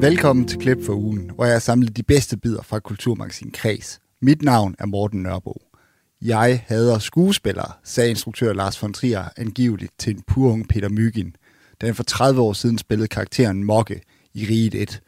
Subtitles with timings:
[0.00, 4.00] Velkommen til Klip for ugen, hvor jeg har samlet de bedste bidder fra Kulturmagasin Kreds.
[4.22, 5.62] Mit navn er Morten Nørbo.
[6.22, 11.36] Jeg hader skuespillere, sagde instruktør Lars von Trier angiveligt til en pur ung Peter Mygin,
[11.80, 14.00] da han for 30 år siden spillede karakteren Mokke
[14.34, 15.00] i Riget 1.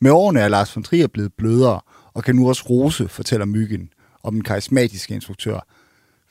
[0.00, 1.80] Med årene er Lars von Trier blevet blødere,
[2.14, 3.90] og kan nu også rose, fortæller Myggen
[4.22, 5.66] om den karismatiske instruktør.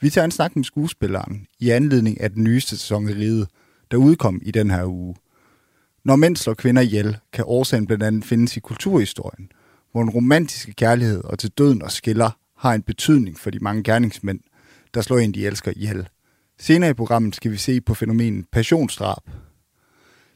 [0.02, 3.48] Vi tager en snak med skuespilleren i anledning af den nyeste sæson i Riget,
[3.92, 5.16] der udkom i den her uge.
[6.06, 9.52] Når mænd slår kvinder ihjel, kan årsagen blandt andet findes i kulturhistorien,
[9.92, 13.84] hvor en romantiske kærlighed og til døden og skiller har en betydning for de mange
[13.84, 14.40] gerningsmænd,
[14.94, 16.08] der slår en, de elsker ihjel.
[16.60, 19.24] Senere i programmet skal vi se på fænomenet passionsdrab.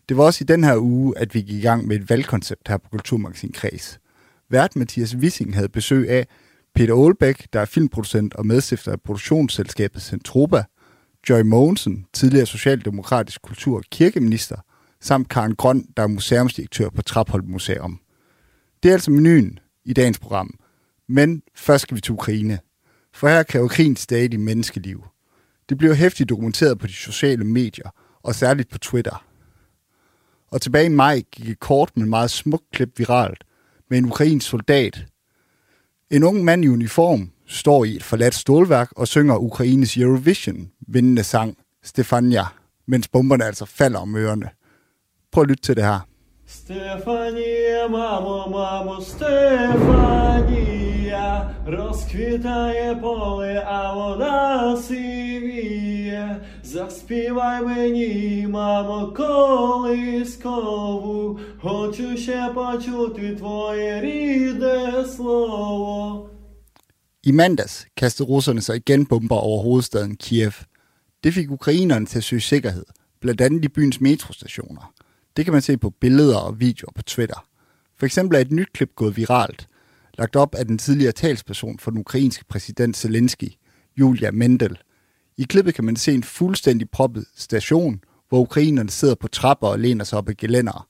[0.10, 2.68] Det var også i den her uge, at vi gik i gang med et valgkoncept
[2.68, 4.00] her på Kulturmagasin Kreds.
[4.50, 6.28] Vært Mathias Wissing havde besøg af
[6.76, 10.64] Peter Aalbæk, der er filmproducent og medstifter af produktionsselskabet Centropa,
[11.30, 14.56] Joy Mogensen, tidligere socialdemokratisk kultur- og kirkeminister,
[15.02, 18.00] samt Karen Grøn, der er museumsdirektør på Trapholm Museum.
[18.84, 20.60] Det er altså menuen i dagens program.
[21.08, 22.60] Men først skal vi til Ukraine.
[23.14, 25.04] For her kræver krigen stadig menneskeliv.
[25.70, 27.90] Det bliver hæftigt dokumenteret på de sociale medier,
[28.24, 29.26] og særligt på Twitter.
[30.48, 33.44] Og tilbage i maj gik et kort med meget smukt klip viralt
[33.90, 35.06] med en ukrainsk soldat.
[36.10, 41.24] En ung mand i uniform står i et forladt stålværk og synger Ukraines Eurovision vindende
[41.24, 42.44] sang Stefania,
[42.88, 44.50] mens bomberne altså falder om ørerne.
[45.33, 46.01] Prøv at lytte til det her.
[46.47, 50.35] Стефанія, мамо, мамо, Стефанія,
[51.67, 56.41] розквітає поле, а вона сивіє.
[56.63, 66.31] Заспівай мені, мамо, колискову, хочу ще почути твоє рідне слово.
[67.27, 70.53] I mandags kastede russerne sig igen bomber over hovedstaden Kiev.
[71.25, 72.85] Det fik ukrainerne til at søge sikkerhed,
[73.21, 74.93] blandt andet i byens metrostationer.
[75.40, 77.46] det kan man se på billeder og videoer på Twitter.
[77.98, 79.68] For eksempel er et nyt klip gået viralt,
[80.18, 83.52] lagt op af den tidligere talsperson for den ukrainske præsident Zelensky,
[83.98, 84.78] Julia Mendel.
[85.38, 89.80] I klippet kan man se en fuldstændig proppet station, hvor ukrainerne sidder på trapper og
[89.80, 90.88] læner sig op ad gelænder.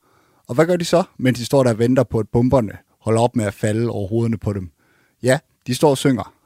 [0.48, 3.22] Og hvad gør de så, mens de står der og venter på, at bomberne holder
[3.22, 4.72] op med at falde over hovederne på dem?
[5.24, 6.39] Ja, de står og synger.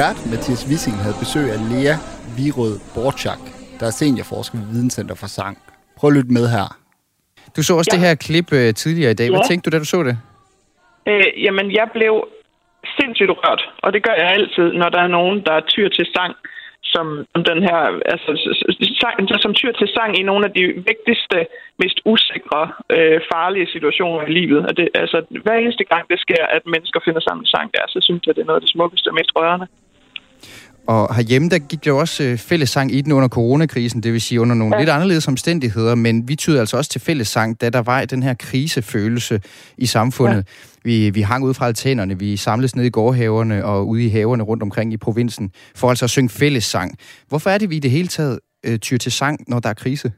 [0.00, 1.94] Vært Mathias Wissing havde besøg af Lea
[2.38, 3.42] Virød Borchak,
[3.78, 5.54] der er seniorforsker ved Videnscenter for Sang.
[5.98, 6.66] Prøv at lytte med her.
[7.56, 7.96] Du så også ja.
[7.96, 9.28] det her klip uh, tidligere i dag.
[9.30, 9.48] Hvad Ja.
[9.50, 10.16] tænkte du, da du så det?
[11.10, 12.14] Øh, jamen, jeg blev
[12.98, 16.32] sindssygt rørt, og det gør jeg altid, når der er nogen, der tyr til sang,
[16.94, 17.80] som, som den her,
[18.12, 18.30] altså,
[19.02, 19.14] sang,
[19.44, 21.38] som tyr til sang i nogle af de vigtigste,
[21.82, 22.62] mest usikre,
[22.96, 24.60] øh, farlige situationer i livet.
[24.68, 27.84] Og det, altså, hver eneste gang det sker, at mennesker finder sammen i sang der,
[27.94, 29.66] så synes jeg, det er noget af det smukkeste og mest rørende.
[30.86, 34.20] Og herhjemme, der gik der jo også øh, fællessang i den under coronakrisen, det vil
[34.20, 34.80] sige under nogle ja.
[34.80, 38.34] Lidt anderledes omstændigheder, men vi tyder altså også til fællessang, da der var den her
[38.34, 39.40] krisefølelse
[39.78, 40.36] i samfundet.
[40.36, 40.42] Ja.
[40.84, 44.42] Vi, vi hang ud fra altanerne, vi samledes ned i gårdhaverne og ude i haverne
[44.42, 46.98] rundt omkring i provinsen, for altså at synge fællessang.
[47.28, 49.74] Hvorfor er det, vi i det hele taget øh, tyr til sang, når der er
[49.74, 50.12] krise?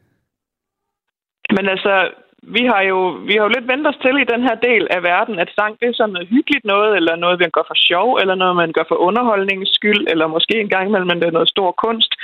[1.50, 2.08] Men altså,
[2.42, 5.02] vi har jo, vi har jo lidt vendt os til i den her del af
[5.02, 8.08] verden, at sang det er sådan noget hyggeligt noget, eller noget, man gør for sjov,
[8.20, 11.38] eller noget, man gør for underholdningens skyld, eller måske en gang imellem, men det er
[11.38, 12.14] noget stor kunst.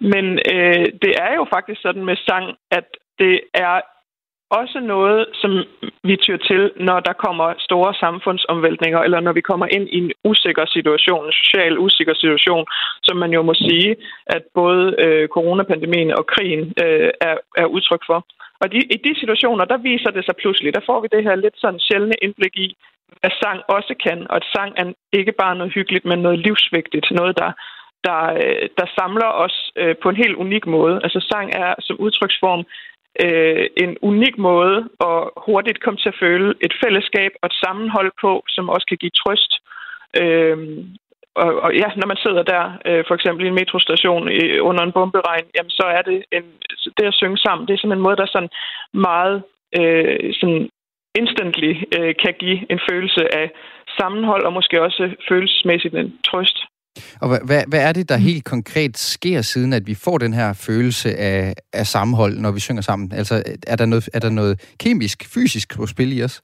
[0.00, 2.86] Men øh, det er jo faktisk sådan med sang, at
[3.18, 3.80] det er
[4.50, 5.52] også noget, som
[6.08, 10.12] vi tyr til, når der kommer store samfundsomvæltninger, eller når vi kommer ind i en
[10.24, 12.66] usikker situation, en social usikker situation,
[13.02, 13.96] som man jo må sige,
[14.26, 18.26] at både øh, coronapandemien og krigen øh, er, er udtryk for.
[18.60, 21.34] Og de, i de situationer, der viser det sig pludselig, der får vi det her
[21.34, 22.76] lidt sådan sjældne indblik i,
[23.20, 24.18] hvad sang også kan.
[24.30, 27.06] Og at sang er ikke bare noget hyggeligt, men noget livsvigtigt.
[27.10, 27.50] Noget, der,
[28.06, 31.00] der, øh, der samler os øh, på en helt unik måde.
[31.04, 32.62] Altså sang er som udtryksform
[33.24, 34.76] øh, en unik måde
[35.10, 38.98] at hurtigt komme til at føle et fællesskab og et sammenhold på, som også kan
[39.02, 39.52] give trøst.
[40.20, 40.58] Øh,
[41.42, 44.82] og, og ja, når man sidder der, øh, for eksempel i en metrostation i, under
[44.84, 46.44] en bomberegn, jamen så er det en,
[46.96, 48.52] det at synge sammen, det er sådan en måde, der sådan
[49.10, 49.36] meget
[49.78, 50.62] øh, sådan
[51.20, 53.46] instantly øh, kan give en følelse af
[53.98, 56.58] sammenhold og måske også følelsesmæssigt en trøst.
[57.22, 60.32] Og hvad, hvad, hvad er det, der helt konkret sker, siden at vi får den
[60.32, 63.12] her følelse af, af sammenhold, når vi synger sammen?
[63.12, 63.34] Altså,
[63.66, 66.42] er der noget, er der noget kemisk, fysisk på spil i os?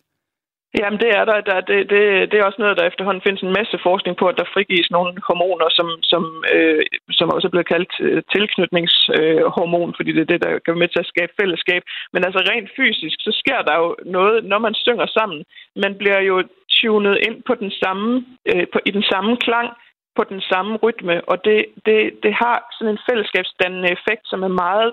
[0.79, 1.41] Jamen, det er der.
[1.41, 4.39] der det, det, det er også noget, der efterhånden findes en masse forskning på, at
[4.39, 6.83] der frigives nogle hormoner, som, som, øh,
[7.19, 10.85] som også er blevet kaldt øh, tilknytningshormon, øh, fordi det er det, der kan være
[10.85, 11.83] med til at skabe fællesskab.
[12.13, 15.45] Men altså rent fysisk, så sker der jo noget, når man synger sammen.
[15.85, 16.37] Man bliver jo
[16.77, 19.69] tunet ind på den samme, øh, på, i den samme klang,
[20.17, 24.55] på den samme rytme, og det, det, det har sådan en fællesskabsdannende effekt, som er
[24.65, 24.93] meget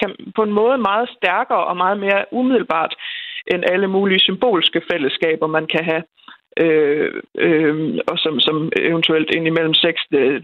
[0.00, 2.94] kan, på en måde meget stærkere og meget mere umiddelbart
[3.52, 6.02] end alle mulige symbolske fællesskaber, man kan have.
[6.64, 9.74] Øh, øh, og som, som eventuelt indimellem
[10.12, 10.42] øh,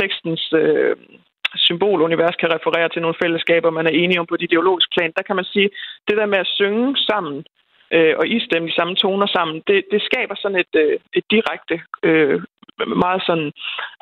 [0.00, 0.96] tekstens øh,
[1.56, 5.12] symbolunivers kan referere til nogle fællesskaber, man er enige om på et ideologisk plan.
[5.16, 5.68] Der kan man sige,
[6.08, 7.44] det der med at synge sammen
[7.94, 11.76] øh, og istemme de samme toner sammen, det, det skaber sådan et, øh, et direkte,
[12.02, 12.40] øh,
[13.04, 13.52] meget sådan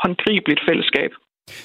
[0.03, 1.11] håndgribeligt fællesskab.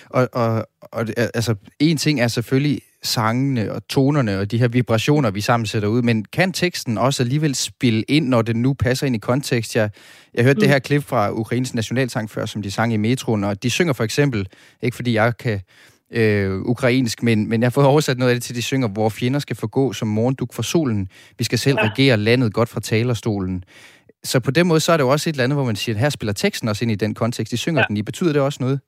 [0.09, 0.51] Og, og,
[0.95, 1.01] og
[1.39, 5.87] altså, en ting er selvfølgelig sangene og tonerne og de her vibrationer, vi sammen sætter
[5.87, 9.75] ud, men kan teksten også alligevel spille ind, når det nu passer ind i kontekst?
[9.75, 9.89] Jeg,
[10.33, 10.61] jeg hørte mm.
[10.61, 13.93] det her klip fra Ukraines nationalsang før, som de sang i metroen, og de synger
[13.93, 14.47] for eksempel,
[14.81, 15.61] ikke fordi jeg kan
[16.11, 19.39] øh, ukrainsk, men, men jeg får oversat noget af det til, de synger, hvor fjender
[19.39, 21.07] skal forgå som morgenduk for solen.
[21.37, 21.89] Vi skal selv ja.
[21.89, 23.63] regere landet godt fra talerstolen.
[24.23, 25.95] Så på den måde, så er det jo også et eller andet, hvor man siger,
[25.95, 27.85] at her spiller teksten også ind i den kontekst, de synger ja.
[27.87, 28.01] den i.
[28.01, 28.79] Betyder det også noget?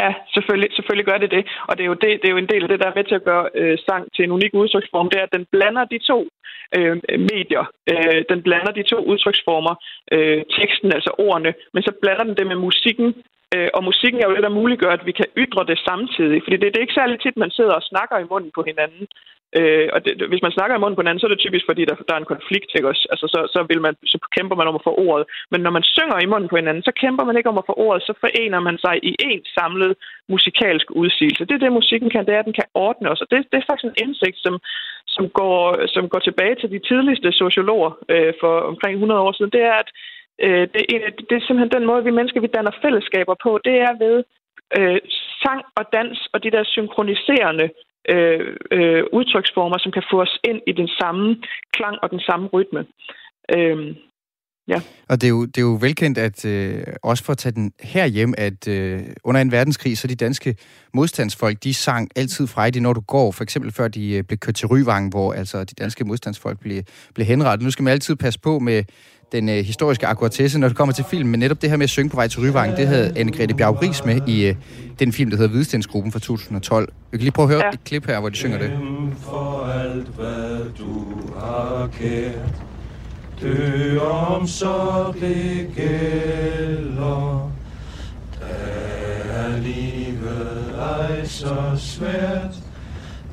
[0.00, 1.46] Ja, selvfølgelig, selvfølgelig gør det det.
[1.68, 3.04] Og det er, jo det, det er jo en del af det, der er med
[3.04, 5.10] til at gøre øh, sang til en unik udtryksform.
[5.10, 6.28] Det er, at den blander de to
[6.76, 6.96] øh,
[7.32, 7.64] medier.
[7.92, 9.74] Øh, den blander de to udtryksformer.
[10.12, 11.54] Øh, teksten, altså ordene.
[11.74, 13.14] Men så blander den det med musikken.
[13.54, 16.38] Øh, og musikken er jo det, der muliggør, at vi kan ytre det samtidig.
[16.44, 19.06] Fordi det, det er ikke særlig tit, man sidder og snakker i munden på hinanden.
[19.58, 21.82] Øh, og det, hvis man snakker i munden på hinanden, så er det typisk, fordi
[21.84, 23.04] der, der er en konflikt, ikke også?
[23.12, 25.24] Altså, så, så, vil man, så kæmper man om at få ordet.
[25.52, 27.74] Men når man synger i munden på hinanden, så kæmper man ikke om at få
[27.86, 29.92] ordet, så forener man sig i en samlet
[30.28, 31.44] musikalsk udsigelse.
[31.44, 33.20] Det er det, musikken kan, det er, at den kan ordne os.
[33.20, 34.54] Og det, det er faktisk en indsigt, som,
[35.14, 39.54] som, går, som går tilbage til de tidligste sociologer øh, for omkring 100 år siden.
[39.56, 39.90] Det er, at
[40.44, 43.50] øh, det, er, det er simpelthen den måde, vi mennesker vi danner fællesskaber på.
[43.64, 44.16] Det er ved
[44.78, 45.00] øh,
[45.42, 47.66] sang og dans og de der synkroniserende
[48.12, 51.36] øh, øh, udtryksformer, som kan få os ind i den samme
[51.76, 52.86] klang og den samme rytme.
[53.54, 53.96] Øh,
[54.68, 54.80] Ja.
[55.08, 57.72] Og det er jo, det er jo velkendt, at øh, også for at tage den
[57.80, 60.56] her hjem, at øh, under en verdenskrig, så de danske
[60.94, 64.54] modstandsfolk, de sang altid frejdigt, når du går, for eksempel før de øh, blev kørt
[64.54, 66.82] til Ryvang, hvor altså de danske modstandsfolk blev,
[67.14, 67.64] blev henrettet.
[67.64, 68.84] Nu skal man altid passe på med
[69.32, 71.90] den øh, historiske akkuratesse, når det kommer til film, men netop det her med at
[71.90, 74.54] synge på vej til Ryvang, det havde Anne-Grethe Bjaug Ries med i øh,
[74.98, 76.92] den film, der hedder Hvidstensgruppen fra 2012.
[77.10, 77.70] Vi kan lige prøve at høre ja.
[77.70, 78.72] et klip her, hvor de synger det.
[79.20, 81.04] For alt, hvad du
[81.40, 82.54] har kært,
[83.42, 87.52] dø om så det gælder,
[89.30, 92.54] er livet ej så svært,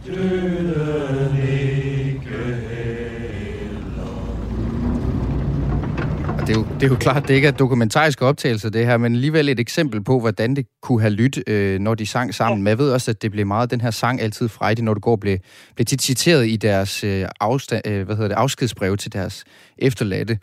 [0.07, 2.24] døden ikke
[6.48, 9.16] det er, jo, det er jo klart, det ikke er dokumentariske optagelser, det her, men
[9.16, 12.63] alligevel et eksempel på, hvordan det kunne have lyttet, øh, når de sang sammen.
[12.63, 15.00] Men jeg ved også, at det blev meget, den her sang altid frejdig, når du
[15.00, 15.38] går, blev,
[15.75, 19.44] blev tit citeret i deres øh, afstand, øh, hvad hedder det, afskedsbrev til deres
[19.78, 20.40] efterladte.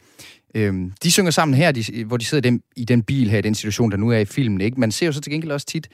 [0.55, 3.39] Øh, de synger sammen her, de, hvor de sidder i den, i den bil her,
[3.39, 4.61] i den situation, der nu er i filmen.
[4.61, 4.81] Ikke?
[4.81, 5.89] Man ser jo så til gengæld også tit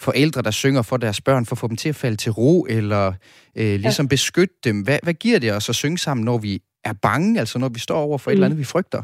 [0.00, 2.66] forældre, der synger for deres børn, for at få dem til at falde til ro,
[2.68, 3.12] eller
[3.56, 4.08] øh, ligesom ja.
[4.08, 4.80] beskytte dem.
[4.80, 7.78] Hvad, hvad giver det os at synge sammen, når vi er bange, altså når vi
[7.78, 8.32] står over for mm.
[8.32, 9.02] et eller andet, vi frygter?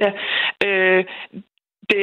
[0.00, 0.10] Ja,
[0.66, 1.04] øh,
[1.90, 1.98] det,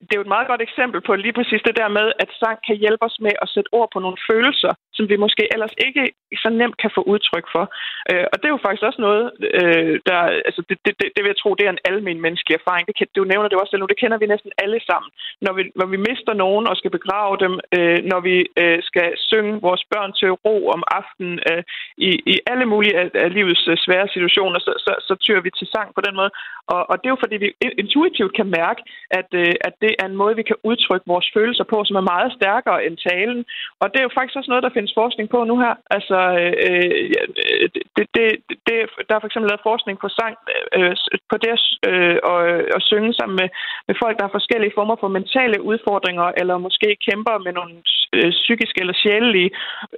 [0.00, 2.58] det er jo et meget godt eksempel på lige præcis det der med, at sang
[2.66, 6.02] kan hjælpe os med at sætte ord på nogle følelser, som vi måske ellers ikke
[6.42, 7.64] så nemt kan få udtryk for.
[8.10, 9.24] Øh, og det er jo faktisk også noget,
[9.60, 12.54] øh, der, altså det, det, det, det vil jeg tro, det er en almen menneskelig
[12.60, 12.84] erfaring.
[12.88, 15.10] Det, kan, du nævner det også selv nu, det kender vi næsten alle sammen.
[15.44, 19.08] Når vi, når vi mister nogen og skal begrave dem, øh, når vi øh, skal
[19.30, 21.62] synge vores børn til ro om aftenen, øh,
[22.08, 25.50] i, i alle mulige af, af livets øh, svære situationer, så, så, så tyrer vi
[25.50, 26.30] til sang på den måde.
[26.74, 27.48] Og, og det er jo fordi, vi
[27.82, 31.64] intuitivt kan mærke, at, øh, at det er en måde, vi kan udtrykke vores følelser
[31.72, 33.40] på, som er meget stærkere end talen.
[33.80, 35.74] Og det er jo faktisk også noget, der findes forskning på nu her.
[35.96, 38.26] Altså, øh, øh det, det,
[38.66, 38.76] det,
[39.06, 40.34] der er for eksempel lavet forskning på sang,
[40.76, 40.94] øh,
[41.30, 41.56] på det
[41.88, 42.38] øh, og,
[42.76, 43.48] og synge sammen med,
[43.88, 47.74] med folk, der har forskellige former for mentale udfordringer, eller måske kæmper med nogle
[48.16, 49.50] øh, psykiske eller sjælelige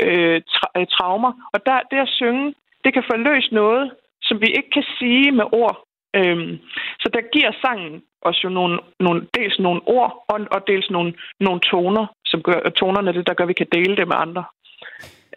[0.04, 1.32] øh, tra- øh, traumer.
[1.54, 2.54] Og der, det at synge,
[2.84, 3.90] det kan forløse noget,
[4.22, 5.76] som vi ikke kan sige med ord.
[6.16, 6.58] Øhm,
[7.00, 11.14] så der giver sangen os jo nogle, nogle, dels nogle ord og, og dels nogle,
[11.40, 14.44] nogle toner, som gør, tonerne det, der gør, at vi kan dele det med andre.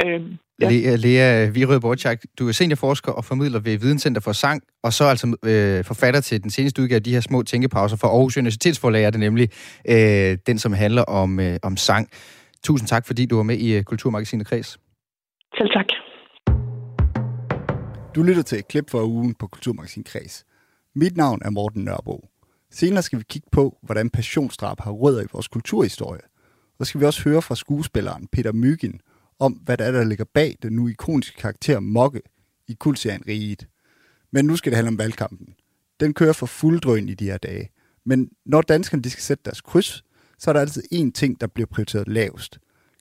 [0.05, 0.69] Øhm, Ja.
[0.69, 5.03] Lea, Lea Virød Borchak, du er seniorforsker og formidler ved Videnscenter for Sang, og så
[5.03, 9.03] altså øh, forfatter til den seneste udgave af de her små tænkepauser for Aarhus Universitetsforlag,
[9.03, 9.49] er det nemlig
[9.89, 12.09] øh, den, som handler om, øh, om sang.
[12.63, 14.79] Tusind tak, fordi du var med i uh, Kulturmagasinet Kreds.
[15.57, 15.85] Selv tak.
[18.15, 20.45] Du lytter til et klip fra ugen på Kulturmagasinet Kreds.
[20.95, 22.29] Mit navn er Morten Nørbo.
[22.71, 26.21] Senere skal vi kigge på, hvordan passionsdrab har rødder i vores kulturhistorie.
[26.79, 28.99] Og skal vi også høre fra skuespilleren Peter Myggen
[29.39, 32.21] om, hvad der er, der ligger bag den nu ikoniske karakter Mokke
[32.67, 33.67] i kultserien Riget.
[34.31, 35.47] Men nu skal det handle om valgkampen.
[35.99, 37.69] Den kører for fuld drøn i de her dage.
[38.05, 40.03] Men når danskerne de skal sætte deres kryds,
[40.39, 42.59] så er der altid én ting, der bliver prioriteret lavest.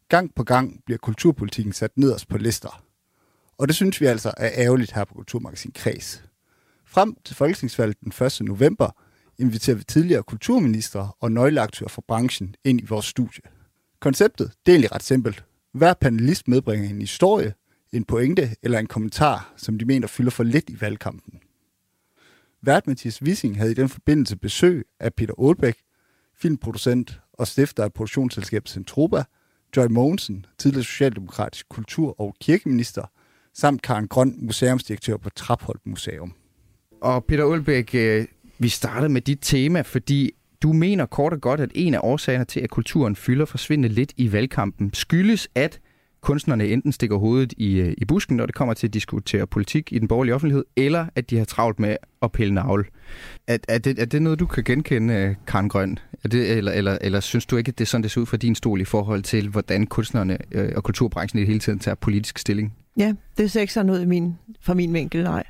[0.09, 2.85] Gang på gang bliver kulturpolitikken sat nederst på lister.
[3.59, 6.25] Og det synes vi altså er ærgerligt her på Kulturmagasin Kreds.
[6.87, 8.41] Frem til folketingsvalget den 1.
[8.41, 8.91] november
[9.39, 13.43] inviterer vi tidligere kulturminister og nøgleaktører fra branchen ind i vores studie.
[14.01, 15.45] Konceptet det er egentlig ret simpelt.
[15.73, 17.55] Hver panelist medbringer en historie,
[17.93, 21.41] en pointe eller en kommentar, som de mener fylder for lidt i valgkampen.
[22.62, 25.76] Vært Mathias Wissing havde i den forbindelse besøg af Peter Aalbæk,
[26.35, 29.25] filmproducent og stifter af produktionsselskabet Centropa,
[29.76, 33.11] Joy Mogensen, tidligere socialdemokratisk kultur- og kirkeminister,
[33.55, 36.33] samt Karen Grøn, museumsdirektør på Trapholt Museum.
[37.00, 38.26] Og Peter Aalbæk, øh,
[38.59, 40.31] vi startede med dit tema, fordi
[40.62, 44.12] du mener kort og godt, at en af årsagerne til, at kulturen fylder forsvindende lidt
[44.16, 45.81] i valgkampen, skyldes, at
[46.21, 49.92] kunstnerne enten stikker hovedet i, øh, i busken, når det kommer til at diskutere politik
[49.92, 52.88] i den borgerlige offentlighed, eller at de har travlt med at pille navl.
[53.47, 55.99] Er, er, det, er det noget, du kan genkende, øh, Karen Grøn?
[56.25, 58.26] Er det, eller, eller, eller synes du ikke, at det er sådan, det ser ud
[58.26, 61.78] fra din stol i forhold til, hvordan kunstnerne øh, og kulturbranchen i det hele tiden
[61.78, 62.75] tager politisk stilling?
[62.97, 65.45] Ja, det ser ikke sådan ud i min, fra min vinkel, nej.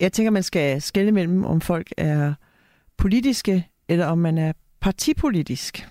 [0.00, 2.34] Jeg tænker, man skal skille mellem, om folk er
[2.98, 5.88] politiske, eller om man er partipolitisk.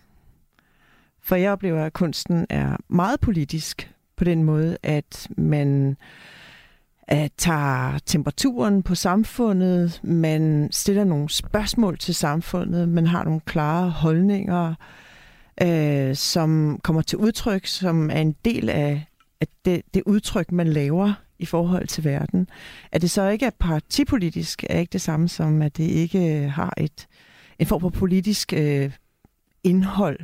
[1.21, 5.97] For jeg oplever, at kunsten er meget politisk på den måde, at man
[7.07, 13.89] at tager temperaturen på samfundet, man stiller nogle spørgsmål til samfundet, man har nogle klare
[13.89, 14.73] holdninger,
[15.61, 19.05] øh, som kommer til udtryk, som er en del af,
[19.41, 22.47] af det, det udtryk, man laver i forhold til verden.
[22.91, 26.73] At det så ikke er partipolitisk, er ikke det samme som, at det ikke har
[26.77, 27.07] et,
[27.59, 28.91] en form for politisk øh,
[29.63, 30.19] indhold.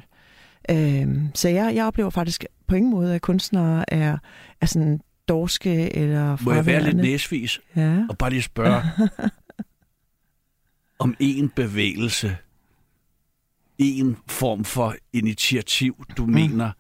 [0.70, 4.18] Øh, så jeg, jeg oplever faktisk på ingen måde, at kunstnere er,
[4.62, 8.06] er sådan dorske eller Må jeg være lidt næsvis Ja.
[8.10, 8.82] og bare lige spørge
[11.00, 12.38] om en bevægelse,
[13.78, 16.34] en form for initiativ, du mm.
[16.34, 16.72] mener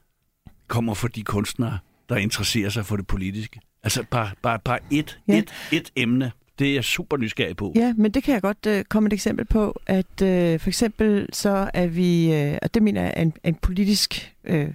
[0.67, 1.77] kommer fra de kunstnere,
[2.09, 3.59] der interesserer sig for det politiske?
[3.83, 5.37] Altså bare, bare, bare et, Ja.
[5.37, 6.31] et, et emne.
[6.59, 7.73] Det er jeg super nysgerrig på.
[7.75, 11.27] Ja, men det kan jeg godt øh, komme et eksempel på, at øh, for eksempel
[11.33, 14.69] så er vi, øh, og det mener jeg er en, en politisk øh,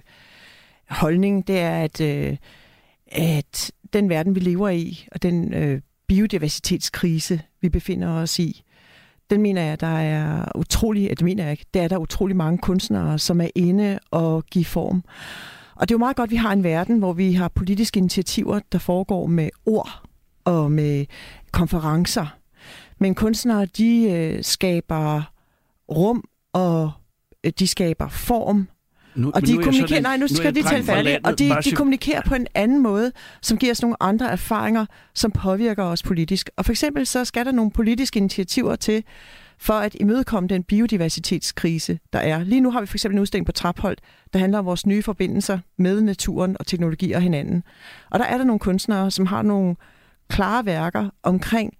[0.89, 2.37] holdning, det er, at, øh,
[3.07, 8.63] at den verden, vi lever i, og den øh, biodiversitetskrise, vi befinder os i,
[9.31, 12.57] den mener jeg, der er utrolig, det mener jeg ikke, der er der utrolig mange
[12.57, 15.03] kunstnere, som er inde og give form.
[15.75, 17.97] Og det er jo meget godt, at vi har en verden, hvor vi har politiske
[17.97, 20.01] initiativer, der foregår med ord
[20.45, 21.05] og med
[21.51, 22.37] konferencer.
[22.99, 25.31] Men kunstnere, de øh, skaber
[25.91, 26.91] rum, og
[27.43, 28.67] øh, de skaber form,
[29.15, 31.55] Nu, og de nu er kommunikerer, sådan nej, nu skal de tale færdigt, og de,
[31.63, 36.03] de kommunikerer på en anden måde, som giver os nogle andre erfaringer, som påvirker os
[36.03, 36.49] politisk.
[36.57, 39.03] Og for eksempel så skal der nogle politiske initiativer til,
[39.57, 42.43] for at imødekomme den biodiversitetskrise, der er.
[42.43, 44.01] Lige nu har vi for eksempel en udstilling på Trapholt,
[44.33, 47.63] der handler om vores nye forbindelser med naturen og teknologi og hinanden.
[48.09, 49.75] Og der er der nogle kunstnere, som har nogle
[50.31, 51.73] klare værker omkring,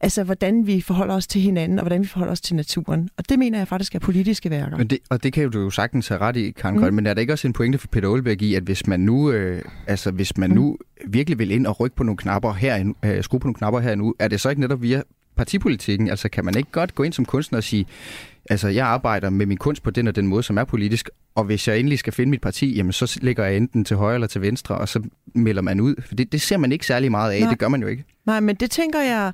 [0.00, 3.08] altså hvordan vi forholder os til hinanden, og hvordan vi forholder os til naturen.
[3.16, 4.76] Og det mener jeg faktisk er politiske værker.
[4.76, 6.94] Men det, og det kan jo du jo sagtens have ret i, Karen Grøn, Mm.
[6.94, 9.30] men er der ikke også en pointe for Peter Aalbæk i, at hvis man nu,
[9.30, 10.56] øh, altså, hvis man Mm.
[10.56, 13.80] nu virkelig vil ind og rykke på nogle knapper her, øh, skrue på nogle knapper
[13.80, 15.02] her nu, er det så ikke netop via
[15.36, 16.08] partipolitikken?
[16.10, 17.86] Altså kan man ikke godt gå ind som kunstner og sige,
[18.50, 21.44] altså jeg arbejder med min kunst på den og den måde, som er politisk, og
[21.44, 24.26] hvis jeg endelig skal finde mit parti, jamen så ligger jeg enten til højre eller
[24.26, 25.02] til venstre, og så
[25.34, 25.94] melder man ud.
[26.06, 27.50] For det, det ser man ikke særlig meget af, Nej.
[27.50, 28.04] det gør man jo ikke.
[28.26, 29.32] Nej, men det tænker jeg,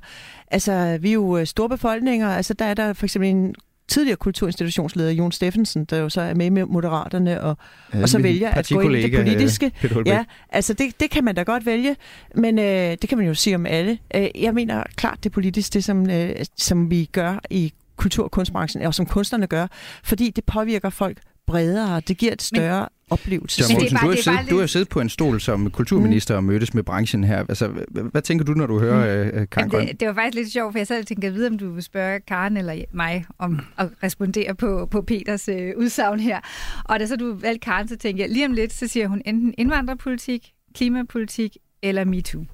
[0.51, 3.55] altså vi er jo øh, store befolkninger, altså der er der for eksempel en
[3.89, 7.57] tidligere kulturinstitutionsleder, Jon Steffensen, der jo så er med med Moderaterne, og,
[7.93, 9.71] og så vælger at gå ind i det øh, politiske.
[10.05, 11.95] Ja, altså det, det kan man da godt vælge,
[12.35, 13.97] men øh, det kan man jo sige om alle.
[14.15, 18.31] Øh, jeg mener klart det politiske, det som, øh, som vi gør i kultur- og
[18.31, 19.67] kunstbranchen, og som kunstnerne gør,
[20.03, 23.61] fordi det påvirker folk bredere, det giver et større oplevelse.
[23.61, 25.41] John Men det er Mogensen, bare- du, har siddet, du har siddet på en stol
[25.41, 27.45] som kulturminister og mødtes med branchen her.
[27.49, 30.35] Altså, hvad, hvad tænker du, når du hører øh, Karen Jamen, det, det var faktisk
[30.35, 33.25] lidt sjovt, for jeg sad og tænkte, vide, om du vil spørge Karen eller mig
[33.39, 36.39] om at respondere på, på Peters øh, udsagn her.
[36.85, 39.21] Og da så du valgte Karen, så tænkte jeg, lige om lidt, så siger hun
[39.25, 42.45] enten indvandrerpolitik, klimapolitik eller MeToo.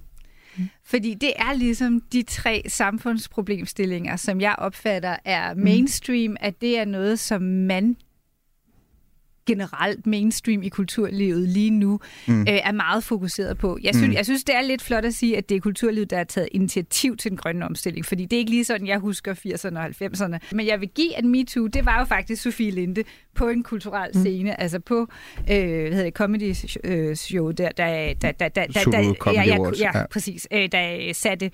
[0.84, 6.86] Fordi det er ligesom de tre samfundsproblemstillinger, som jeg opfatter er mainstream, at det er
[6.86, 7.96] noget, som man
[9.46, 12.42] generelt mainstream i kulturlivet lige nu mm.
[12.42, 13.78] øh, er meget fokuseret på.
[13.84, 14.16] Jeg synes, mm.
[14.16, 16.50] jeg synes, det er lidt flot at sige, at det er kulturlivet, der har taget
[16.52, 19.86] initiativ til den grønne omstilling, fordi det er ikke lige sådan, jeg husker 80'erne og
[19.86, 20.38] 90'erne.
[20.52, 23.04] Men jeg vil give, at MeToo, det var jo faktisk Sofie Linde
[23.36, 24.20] på en kulturel mm.
[24.20, 24.56] scene, mm.
[24.60, 25.08] altså på,
[25.40, 29.42] øh, hvad hedder det, comedy øh, show, der, der, der, der, der, der, der ja,
[29.44, 31.52] ja, ja, ja, præcis, øh, der satte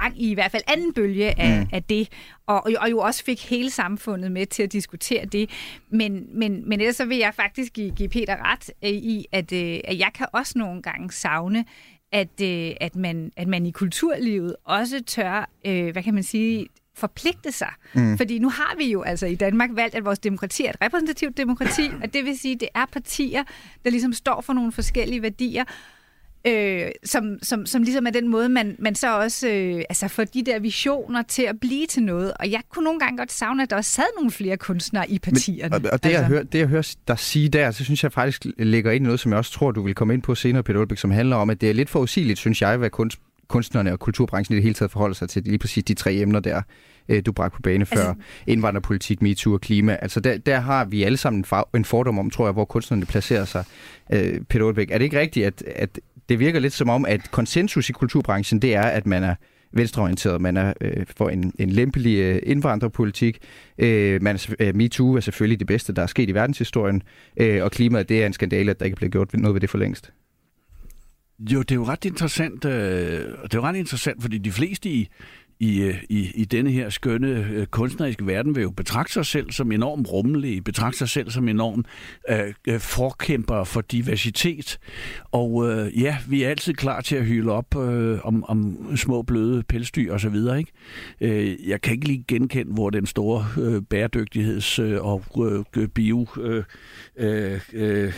[0.00, 1.68] gang i i hvert fald anden bølge af, mm.
[1.72, 2.08] af det,
[2.46, 5.50] og, og jo også fik hele samfundet med til at diskutere det.
[5.90, 9.52] Men, men, men ellers så vil jeg faktisk give, give Peter ret øh, i, at,
[9.52, 11.64] øh, at jeg kan også nogle gange savne,
[12.12, 16.66] at, øh, at, man, at man i kulturlivet også tør, øh, hvad kan man sige,
[16.96, 17.72] forpligte sig.
[17.94, 18.16] Mm.
[18.16, 21.36] Fordi nu har vi jo altså i Danmark valgt, at vores demokrati er et repræsentativt
[21.36, 23.42] demokrati, og det vil sige, at det er partier,
[23.84, 25.64] der ligesom står for nogle forskellige værdier,
[26.46, 30.24] øh, som, som, som ligesom er den måde, man, man så også øh, altså får
[30.24, 32.32] de der visioner til at blive til noget.
[32.40, 35.18] Og jeg kunne nogle gange godt savne, at der også sad nogle flere kunstnere i
[35.18, 35.76] partierne.
[35.76, 36.20] Men, og, og det, altså.
[36.20, 39.06] jeg hører, det, jeg hører dig sige der, så synes jeg faktisk lægger ind i
[39.06, 41.36] noget, som jeg også tror, du vil komme ind på senere, Peter Ulbæk, som handler
[41.36, 44.62] om, at det er lidt forudsigeligt, synes jeg, hvad kunst, kunstnerne og kulturbranchen i det
[44.62, 46.62] hele taget forholder sig til lige præcis de tre emner der,
[47.08, 47.96] øh, du bragte på bane før.
[47.96, 48.14] Altså,
[48.46, 49.96] Indvandrerpolitik, MeToo og klima.
[50.02, 53.44] Altså der, der har vi alle sammen en fordom om, tror jeg, hvor kunstnerne placerer
[53.44, 53.64] sig.
[54.12, 57.30] Øh, Peter Ulbæk, er det ikke rigtigt, at, at det virker lidt som om, at
[57.30, 59.34] konsensus i kulturbranchen, det er, at man er
[59.72, 60.40] venstreorienteret.
[60.40, 63.38] Man er øh, for en, en lempelig øh, indvandrerpolitik.
[63.78, 67.02] Øh, man er, øh, MeToo er selvfølgelig det bedste, der er sket i verdenshistorien.
[67.36, 69.70] Øh, og klimaet, det er en skandale, at der ikke bliver gjort noget ved det
[69.70, 70.12] for længst.
[71.38, 72.64] Jo, det er jo ret interessant.
[72.64, 75.08] Øh, det er jo ret interessant, fordi de fleste i,
[75.60, 79.50] i, øh, i, i denne her skønne øh, kunstneriske verden vil jo betragte sig selv
[79.50, 81.86] som enormt rummelige, betragte sig selv som enormt
[82.30, 84.78] øh, øh forkæmper for diversitet.
[85.32, 89.22] Og øh, ja, vi er altid klar til at hylde op øh, om, om små
[89.22, 90.58] bløde pelsdyr og så videre.
[90.58, 90.72] Ikke?
[91.20, 95.24] Øh, jeg kan ikke lige genkende, hvor den store øh, bæredygtigheds- øh, og
[95.76, 96.64] øh, bio øh,
[97.72, 98.12] øh,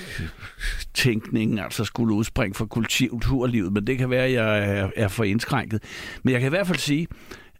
[0.95, 5.25] tænkning altså skulle udspringe fra kulturlivet, men det kan være, at jeg er, er for
[5.25, 5.83] indskrænket.
[6.23, 7.07] Men jeg kan i hvert fald sige,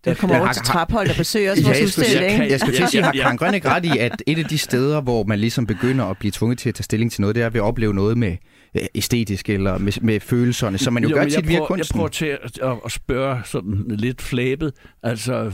[0.05, 2.51] det kommer over til Traphold og besøger os vores udstilling.
[2.51, 5.01] Jeg skal til at sige, har Karen Grønne ret i, at et af de steder,
[5.01, 7.51] hvor man ligesom begynder at blive tvunget til at tage stilling til noget, det er
[7.51, 8.37] ved at opleve noget med
[8.75, 11.79] øh, æstetisk eller med, med følelserne, som man jo, jo gør tit via kunsten.
[11.79, 12.27] Jeg prøver til
[12.63, 15.53] at, at spørge sådan lidt flæbet, altså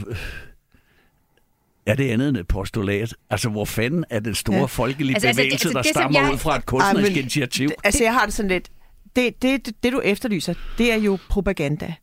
[1.86, 3.14] er det andet end et postulat?
[3.30, 4.64] Altså, hvor fanden er den store ja.
[4.64, 6.32] folkelige altså, bevægelse, altså, det, altså, det, der stammer jeg...
[6.32, 7.70] ud fra et kunstnerisk ah, men, initiativ?
[7.84, 8.70] Altså, jeg har det sådan lidt...
[9.16, 11.94] Det, det, det, det, du efterlyser, det er jo propaganda.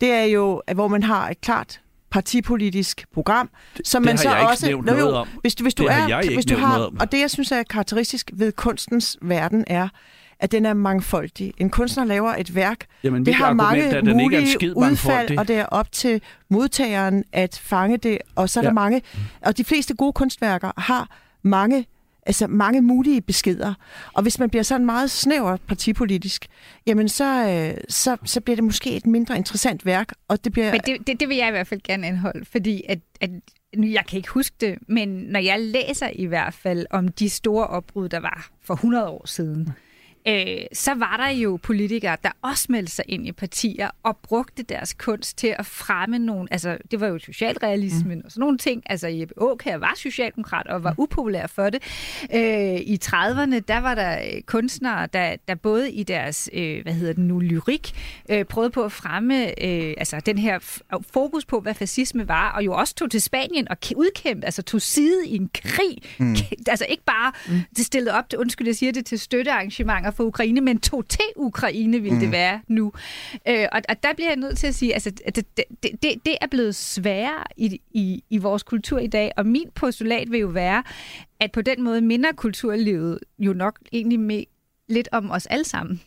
[0.00, 1.80] Det er jo, hvor man har et klart
[2.10, 3.50] partipolitisk program,
[3.84, 4.78] som det man så også jo,
[5.10, 5.28] om.
[5.40, 8.30] Hvis du, hvis du det er, hvis du har, og det jeg synes er karakteristisk
[8.34, 9.88] ved kunstens verden er,
[10.40, 11.52] at den er mangfoldig.
[11.58, 15.66] En kunstner laver et værk, Jamen, det har mange er, mulige udfald, og det er
[15.66, 18.68] op til modtageren at fange det, og så er ja.
[18.68, 19.02] der mange,
[19.42, 21.86] og de fleste gode kunstværker har mange
[22.28, 23.74] altså mange mulige beskeder.
[24.12, 26.46] Og hvis man bliver sådan meget snæver partipolitisk,
[26.86, 30.12] jamen så, øh, så, så bliver det måske et mindre interessant værk.
[30.28, 30.72] Og det, bliver...
[30.72, 33.30] men det, det, det vil jeg i hvert fald gerne anholde, fordi at, at
[33.76, 37.66] jeg kan ikke huske det, men når jeg læser i hvert fald om de store
[37.66, 39.72] opbrud, der var for 100 år siden,
[40.28, 44.62] øh, så var der jo politikere, der også meldte sig ind i partier og brugte
[44.62, 48.22] deres kunst til at fremme nogle, altså det var jo socialrealismen mm.
[48.24, 48.82] og sådan nogle ting.
[48.86, 51.02] Altså Jeppe Aukær var socialdemokrat og var mm.
[51.02, 51.82] upopulær for det.
[52.34, 56.92] Øh, I 30'erne, der var der øh, kunstnere, der, der både i deres, øh, hvad
[56.92, 57.92] hedder det nu, lyrik,
[58.30, 60.80] øh, prøvede på at fremme øh, altså den her
[61.12, 64.82] fokus på, hvad fascisme var, og jo også tog til Spanien og udkæmpe, altså tog
[64.82, 65.98] side i en krig.
[66.18, 66.36] Mm.
[66.68, 67.60] Altså ikke bare mm.
[67.76, 71.24] det stillede op til, undskyld, jeg siger det, til støttearrangementer for Ukraine, men tog til
[71.36, 72.20] Ukraine, vil mm.
[72.20, 72.92] det være nu.
[73.48, 76.14] Øh, og, og der bliver jeg nødt til at sige, altså, at det, det, det,
[76.26, 80.40] det er blevet sværere i, i, i vores kultur i dag, og min postulat vil
[80.40, 80.82] jo være,
[81.40, 84.44] at på den måde minder kulturlivet jo nok egentlig med
[84.88, 86.00] lidt om os alle sammen.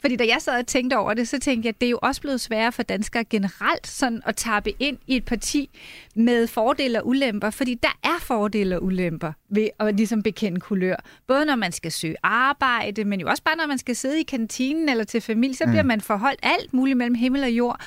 [0.00, 1.98] Fordi da jeg sad og tænkte over det, så tænkte jeg, at det er jo
[2.02, 5.70] også blevet sværere for danskere generelt sådan at tappe ind i et parti
[6.14, 10.96] med fordele og ulemper, fordi der er fordele og ulemper ved at ligesom bekende kulør.
[11.26, 14.22] Både når man skal søge arbejde, men jo også bare når man skal sidde i
[14.22, 15.88] kantinen eller til familie, så bliver mm.
[15.88, 17.80] man forholdt alt muligt mellem himmel og jord.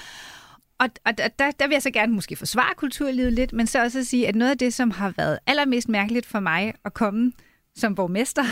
[0.79, 3.99] Og, og der, der vil jeg så gerne måske forsvare kulturlivet lidt, men så også
[3.99, 7.31] at sige, at noget af det, som har været allermest mærkeligt for mig at komme
[7.75, 8.43] som borgmester,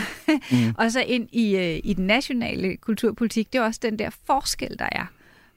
[0.52, 0.74] mm.
[0.78, 4.78] og så ind i, øh, i den nationale kulturpolitik, det er også den der forskel,
[4.78, 5.06] der er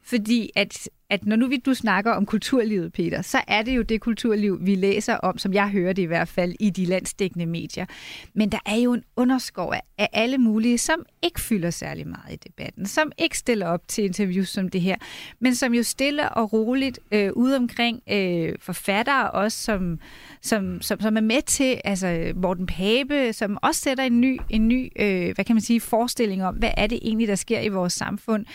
[0.05, 3.81] fordi at, at når nu vi, du snakker om kulturlivet, Peter, så er det jo
[3.81, 7.45] det kulturliv, vi læser om, som jeg hører det i hvert fald, i de landsdækkende
[7.45, 7.85] medier.
[8.33, 12.33] Men der er jo en underskov af, af alle mulige, som ikke fylder særlig meget
[12.33, 14.95] i debatten, som ikke stiller op til interviews som det her,
[15.39, 19.99] men som jo stille og roligt øh, ude omkring øh, forfattere også, som,
[20.41, 24.67] som, som, som er med til, altså Morten Pape, som også sætter en ny, en
[24.67, 27.67] ny øh, hvad kan man sige, forestilling om, hvad er det egentlig, der sker i
[27.67, 28.45] vores samfund.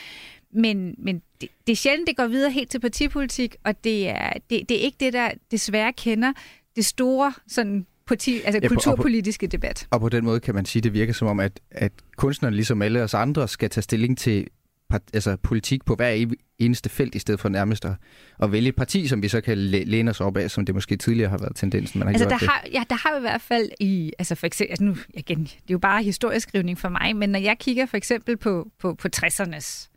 [0.54, 4.32] Men, men det, det er sjældent, det går videre helt til partipolitik, og det er,
[4.50, 6.32] det, det er ikke det, der desværre kender
[6.76, 9.86] det store sådan, parti, altså Ja, på- kulturpolitiske debat.
[9.90, 12.82] Og på den måde kan man sige, det virker som om, at, at kunstnerne, ligesom
[12.82, 14.46] alle os andre, skal tage stilling til
[14.90, 16.26] part, altså politik på hver
[16.58, 17.92] eneste felt, i stedet for nærmest at,
[18.42, 20.74] at vælge et parti, som vi så kan læ- læne os op af, som det
[20.74, 21.98] måske tidligere har været tendensen.
[21.98, 22.48] Man har Altså, gjort der det.
[22.48, 25.52] har, ja, der har i hvert fald i, altså for eksempel, altså nu, igen, det
[25.54, 29.08] er jo bare historieskrivning for mig, men når jeg kigger for eksempel på, på, på
[29.16, 29.88] 60'ernes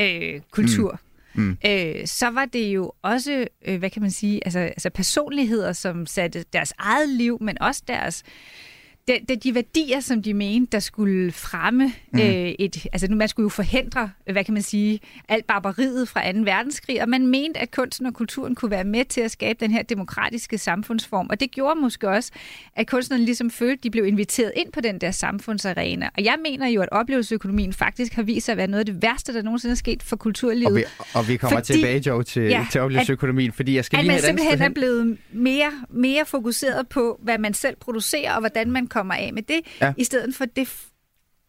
[0.00, 1.00] øh, kultur,
[1.34, 1.42] Mm.
[1.42, 1.56] mm.
[1.66, 6.06] Øh, så var det jo også, øh, hvad kan man sige, altså, altså personligheder, som
[6.06, 8.22] satte deres eget liv, men også deres
[9.08, 12.18] de, de, de værdier, som de mente, der skulle fremme mm.
[12.20, 12.26] øh,
[12.58, 12.86] et...
[12.92, 16.38] Altså, nu, man skulle jo forhindre, hvad kan man sige, alt barbariet fra 2.
[16.38, 19.70] verdenskrig, og man mente, at kunsten og kulturen kunne være med til at skabe den
[19.70, 21.26] her demokratiske samfundsform.
[21.30, 22.32] Og det gjorde måske også,
[22.76, 26.08] at kunstnerne ligesom følte, at de blev inviteret ind på den der samfundsarena.
[26.16, 29.02] Og jeg mener jo, at oplevelsesøkonomien faktisk har vist sig at være noget af det
[29.02, 30.66] værste, der nogensinde er sket for kulturlivet.
[30.66, 33.96] Og vi, og vi kommer Fordi- tilbage, Joe, til, Ja, til oplevelsesøkonomien, fordi jeg skal
[33.96, 38.32] at lige man have simpelthen er blevet mere, mere fokuseret på, hvad man selv producerer,
[38.32, 39.92] og hvordan man kommer af med det, Ja.
[39.96, 40.68] i stedet for det,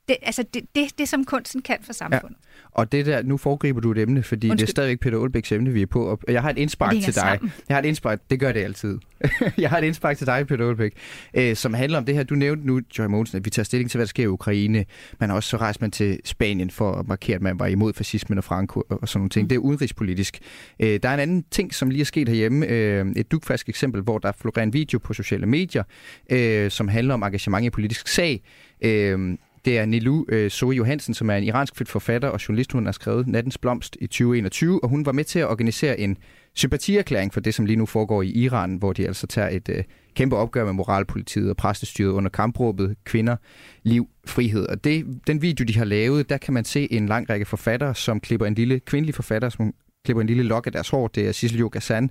[0.09, 2.37] det, altså det, det, det, som kunsten kan for samfundet.
[2.71, 4.67] Og det der, nu foregriber du et emne, fordi Undskyld.
[4.67, 6.05] det er stadigvæk Peter Olbæks emne, vi er på.
[6.05, 7.13] Og jeg har et indspark til dig.
[7.13, 7.51] sammen.
[7.69, 8.97] Jeg har et indspark, det gør det altid.
[9.57, 10.93] jeg har et indspark til dig, Peter Olbæk,
[11.33, 12.23] øh, som handler om det her.
[12.23, 14.85] Du nævnte nu, Joy Mogensen, at vi tager stilling til, hvad der sker i Ukraine.
[15.19, 17.93] Man har også så rejst man til Spanien for at markere, at man var imod
[17.93, 19.43] fascismen og Franco og sådan nogle ting.
[19.43, 19.49] Mm.
[19.49, 20.39] Det er udenrigspolitisk.
[20.79, 22.67] Øh, der er en anden ting, som lige er sket herhjemme.
[22.67, 25.83] Øh, et dugfrisk eksempel, hvor der florerer en video på sociale medier,
[26.29, 28.41] øh, som handler om engagement i politisk sag.
[28.81, 29.37] Øh,
[29.69, 32.71] det er Nilu øh, Zoe Johansen, som er en iranskfødt forfatter og journalist.
[32.71, 36.17] Hun har skrevet Nattens Blomst i 2021, og hun var med til at organisere en
[36.53, 39.83] sympatierklæring for det, som lige nu foregår i Iran, hvor de altså tager et øh,
[40.15, 43.35] kæmpe opgør med moralpolitiet og præstestyret under kampråbet Kvinder,
[43.83, 44.65] Liv, Frihed.
[44.65, 47.95] Og det, den video, de har lavet, der kan man se en lang række forfattere,
[47.95, 49.73] som klipper en lille kvindelig forfatter, som
[50.05, 51.07] klipper en lille lok af deres hår.
[51.07, 52.09] Det er Sissel Jo Gazan,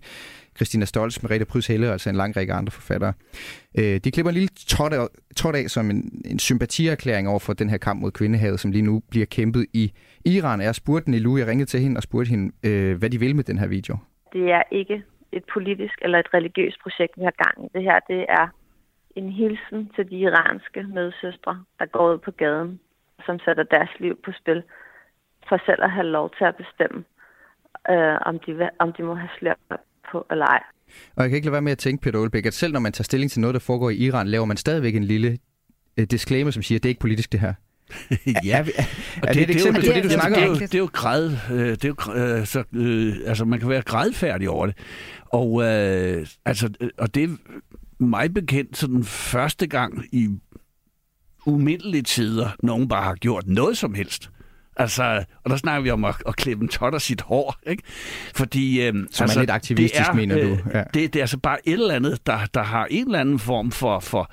[0.56, 3.12] Christina Stolz, Merete Prys Helle og altså en lang række andre forfattere.
[3.78, 7.52] Øh, de klipper en lille tot af, tot af som en, en sympatierklæring over for
[7.52, 9.92] den her kamp mod kvindehavet, som lige nu bliver kæmpet i
[10.24, 10.60] Iran.
[10.60, 13.44] Jeg spurgte Nilu, jeg ringede til hende og spurgte hende, øh, hvad de vil med
[13.44, 13.96] den her video.
[14.32, 17.68] Det er ikke et politisk eller et religiøst projekt, vi har gang i.
[17.74, 18.46] Det her, det er
[19.16, 22.80] en hilsen til de iranske medsøstre, der går ud på gaden,
[23.26, 24.62] som sætter deres liv på spil,
[25.48, 27.04] for selv at have lov til at bestemme,
[27.90, 29.54] øh, om, de, om de må have slør
[30.12, 30.62] på eller ej.
[31.16, 32.92] Og jeg kan ikke lade være med at tænke, Peter Olbæk, at selv når man
[32.92, 35.38] tager stilling til noget, der foregår i Iran, laver man stadigvæk en lille
[35.96, 37.54] øh, disclaimer, som siger, at det er ikke politisk det her.
[38.44, 38.82] ja, Er, er,
[39.28, 40.54] er det et eksempel på det, du det er- snakker det er om?
[40.54, 43.68] jo, det er jo græd, øh, det er jo, øh, så, øh, altså man kan
[43.68, 44.76] være grædfærdig over det.
[45.24, 47.28] Og, øh, altså, øh, og det er
[47.98, 50.28] mig bekendt sådan første gang i
[51.46, 54.30] umindelige tider, nogen bare har gjort noget som helst.
[54.78, 57.82] Altså, og der snakker vi om at, at klippe en tot af sit hår, ikke?
[58.34, 58.86] Fordi...
[58.86, 60.58] Øh, Som er lidt aktivistisk, mener du?
[60.72, 60.78] Ja.
[60.78, 60.84] Ja.
[60.94, 63.70] Det, det er altså bare et eller andet, der, der har en eller anden form
[63.70, 64.32] for, for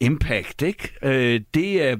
[0.00, 0.92] impact, ikke?
[1.02, 1.98] Øh, det, øh,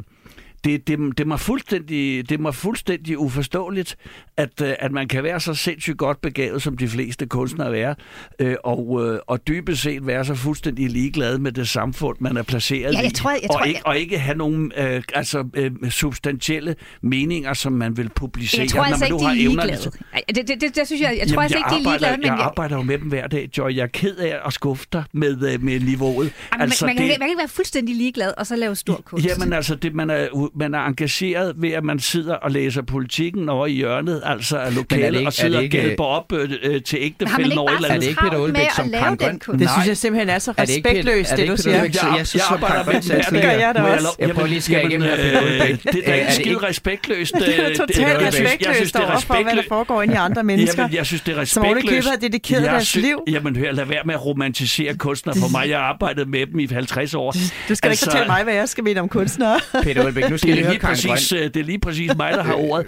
[0.67, 3.97] det, det, det, er mig fuldstændig, det mig fuldstændig uforståeligt,
[4.37, 7.95] at, øh, at man kan være så sindssygt godt begavet, som de fleste kunstnere er,
[8.39, 12.43] øh, og, øh, og dybest set være så fuldstændig ligeglad med det samfund, man er
[12.43, 15.03] placeret Ja, jeg i, tror- jeg og, tror, ikke, jeg- og ikke have nogen øh,
[15.15, 19.35] altså, øh, substantielle meninger, som man vil publicere, Jeg tror altså når man nu har
[19.35, 19.43] til-
[20.13, 22.17] Ej, Det, det, det, det synes jeg, jeg tror Jamen, altså ikke, de er ligeglade,
[22.17, 23.77] men jeg jeg, arbejder jo med dem hver dag, Joy.
[23.77, 26.27] Jeg er ked af at skuffe dig med, øh, med niveauet.
[26.53, 29.01] Ej, men man, man, kan, man kan ikke være fuldstændig ligeglad, og så lave stor
[29.05, 29.27] kunst.
[29.27, 33.49] Jamen altså, det, man, er, man er engageret ved, at man sidder og læser politikken
[33.49, 36.51] over i hjørnet, altså af lokalet, ikke- og sidder er og ikke- gælper op øh,
[36.62, 38.03] øh, til ægtefælden ikke over et eller Er andet.
[38.03, 39.38] det ikke Peter travlt med Olbæk at som lave Karen den Grøn?
[39.38, 39.61] kunst?
[39.61, 41.77] Det synes jeg simpelthen er så Er ikke respektløst, er det det, ikke du siger.
[42.16, 43.31] Jeg synes, jeg så arbejder med det.
[43.31, 44.16] Det gør jeg da også.
[44.19, 45.16] Jeg prøver lige at skære igennem øh.
[45.19, 45.29] Det
[46.05, 47.33] er er ikke skide ikke- respektløst.
[47.35, 50.88] Det er øh, totalt respektløst det er overfor, hvad der foregår inde i andre mennesker.
[50.92, 51.88] Jeg synes, det er Som respektløst.
[51.95, 53.23] købet har dedikeret Jeg deres liv.
[53.31, 55.69] Jamen, hør, lad være med at romantisere kunstnere for mig.
[55.71, 57.33] Jeg har arbejdet med dem i 50 år.
[57.33, 57.38] Du
[57.75, 57.88] skal altså...
[57.90, 59.61] ikke fortælle mig, hvad jeg skal mene om kunstnere.
[59.83, 62.55] Peter Olbæk, nu Det er lige præcis, øh, det er lige præcis mig, der har
[62.55, 62.87] ordet.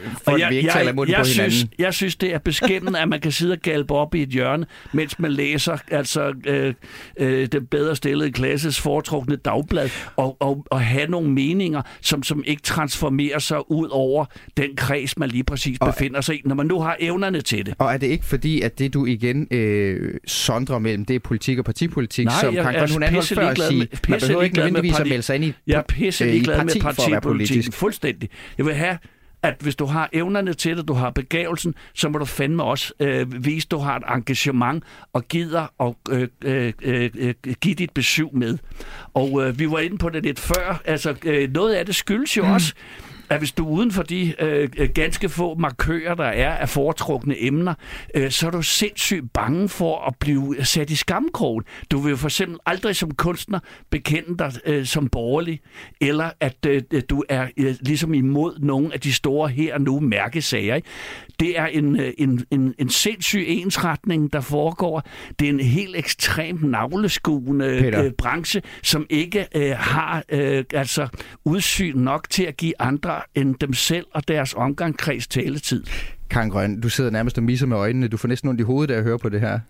[0.50, 3.20] Vi ikke taler i munden jeg, på synes, jeg synes, det er beskæmmende, at man
[3.20, 6.74] kan sidde og galpe op i et hjørne, mens man læser altså øh,
[7.16, 12.42] øh, den bedre stillede klasses foretrukne dagblad, og, og, og have nogle meninger, som, som
[12.46, 14.24] ikke transformerer sig ud over
[14.56, 17.74] den kreds, man lige præcis befinder sig i, når man nu har evnerne til det.
[17.78, 21.58] Og er det ikke fordi, at det du igen øh, sondrer mellem, det er politik
[21.58, 25.00] og partipolitik, Nej, som jeg Karen hun anholdt før at sige, man behøver ikke nødvendigvis
[25.00, 27.10] at melde sig ind i, Jeg er pisse øh, ligeglad med parti
[27.54, 27.78] politisk.
[27.78, 28.30] Fuldstændig.
[28.58, 28.98] Jeg vil have,
[29.42, 32.92] at hvis du har evnerne til det, du har begavelsen, så må du fandme også
[33.00, 37.74] øh, vise, at du har et engagement og gider at øh, øh, øh, øh, give
[37.74, 38.58] dit besøg med.
[39.14, 40.82] Og øh, vi var inde på det lidt før.
[40.84, 42.50] Altså, øh, noget af det skyldes jo mm.
[42.50, 42.74] også,
[43.30, 46.68] at hvis du er uden for de øh, øh, ganske få markører, der er af
[46.68, 47.74] foretrukne emner,
[48.14, 51.64] øh, så er du sindssygt bange for at blive sat i skamkrogen.
[51.90, 53.58] Du vil jo for eksempel aldrig som kunstner
[53.90, 55.60] bekende dig øh, som borgerlig,
[56.00, 60.00] eller at øh, du er øh, ligesom imod nogle af de store her og nu
[60.00, 60.74] mærkesager.
[60.74, 60.88] Ikke?
[61.40, 65.02] Det er en, øh, en, en, en sindssyg ensretning, der foregår.
[65.38, 68.04] Det er en helt ekstremt navleskuende Peter.
[68.04, 71.08] øh, branche, som ikke øh, har øh, altså
[71.44, 75.84] udsyn nok til at give andre end dem selv og deres omgangskreds taletid.
[76.30, 78.08] Karen Grøn, du sidder nærmest og misser med øjnene.
[78.08, 79.60] Du får næsten ondt i hovedet af at høre på det her.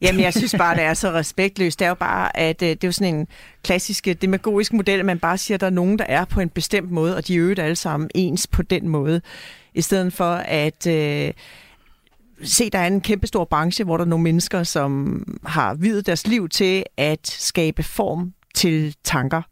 [0.00, 1.78] Jamen, jeg synes bare, det er så respektløst.
[1.78, 3.26] Det er jo bare, at øh, det er jo sådan en
[3.62, 6.40] klassisk øh, demagogisk model, at man bare siger, at der er nogen, der er på
[6.40, 9.20] en bestemt måde, og de er jo alle sammen ens på den måde.
[9.74, 11.32] I stedet for at øh,
[12.42, 16.06] se, der er en kæmpe stor branche, hvor der er nogle mennesker, som har videt
[16.06, 19.42] deres liv til at skabe form til tanker.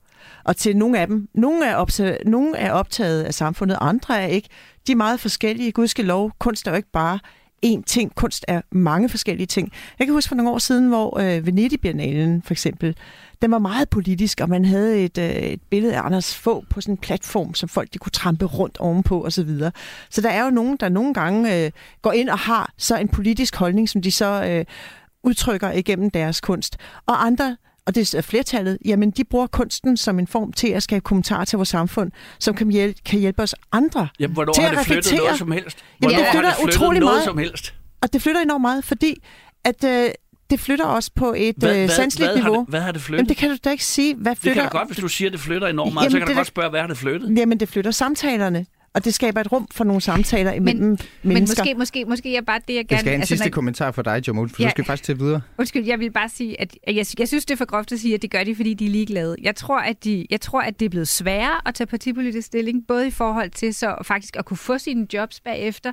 [0.48, 4.26] Og til nogle af dem, nogle er, optaget, nogle er optaget af samfundet, andre er
[4.26, 4.48] ikke.
[4.86, 5.72] De er meget forskellige.
[5.72, 7.18] Gudskelov, kunst er jo ikke bare
[7.66, 8.14] én ting.
[8.14, 9.72] Kunst er mange forskellige ting.
[9.98, 12.96] Jeg kan huske for nogle år siden, hvor øh, Venedig Biennalen for eksempel,
[13.42, 16.80] den var meget politisk, og man havde et, øh, et billede af Anders få på
[16.80, 19.30] sådan en platform, som folk de kunne trampe rundt ovenpå osv.
[19.30, 19.72] Så, videre.
[20.10, 21.70] så der er jo nogen, der nogle gange øh,
[22.02, 24.64] går ind og har så en politisk holdning, som de så øh,
[25.22, 26.76] udtrykker igennem deres kunst.
[27.06, 27.56] Og andre,
[27.88, 31.44] og det er flertallet, jamen de bruger kunsten som en form til at skabe kommentarer
[31.44, 34.78] til vores samfund, som kan hjælpe, kan hjælpe os andre Jamen, hvornår til har at
[34.78, 35.26] det flyttet reflektere.
[35.26, 35.78] noget som helst?
[36.02, 37.24] Jamen, det flytter det flyttet utrolig noget meget.
[37.24, 37.74] som helst?
[38.00, 39.22] Og det flytter enormt meget, fordi
[39.64, 40.10] at øh,
[40.50, 42.54] det flytter også på et øh, sanseligt hvad, niveau.
[42.54, 43.18] Har det, hvad har det flyttet?
[43.18, 44.14] Jamen, det kan du da ikke sige.
[44.14, 44.62] Hvad det flytter?
[44.62, 46.30] kan da godt, hvis du siger, at det flytter enormt meget, Jamen, så kan du
[46.30, 47.38] det godt spørge, hvad har det flyttet?
[47.38, 48.66] Jamen, det flytter samtalerne.
[48.98, 51.62] Og det skaber et rum for nogle samtaler imellem Men mennesker.
[51.64, 52.98] måske, måske, måske er bare det, jeg Jeg gerne...
[53.00, 54.66] skal have en altså, sidste når- kommentar fra dig, Jamal, for Ja.
[54.66, 55.40] du skal faktisk til videre.
[55.58, 58.14] Undskyld, jeg vil bare sige, at jeg, jeg synes, det er for groft at sige,
[58.14, 59.36] at det gør de, fordi de er ligeglade.
[59.42, 62.86] Jeg tror, at de, jeg tror, at det er blevet sværere at tage partipolitisk stilling,
[62.88, 65.92] både i forhold til så faktisk at kunne få sine jobs bagefter,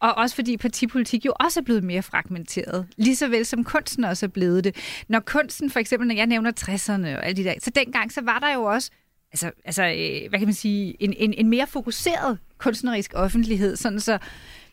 [0.00, 2.86] og også fordi partipolitik jo også er blevet mere fragmenteret.
[2.96, 4.76] Lige så vel som kunsten også er blevet det.
[5.08, 8.20] Når kunsten, for eksempel, når jeg nævner 60'erne og alle de der, så dengang, så
[8.24, 8.90] var der jo også
[9.34, 14.00] altså, altså øh, hvad kan man sige, en, en, en mere fokuseret kunstnerisk offentlighed, sådan
[14.00, 14.18] så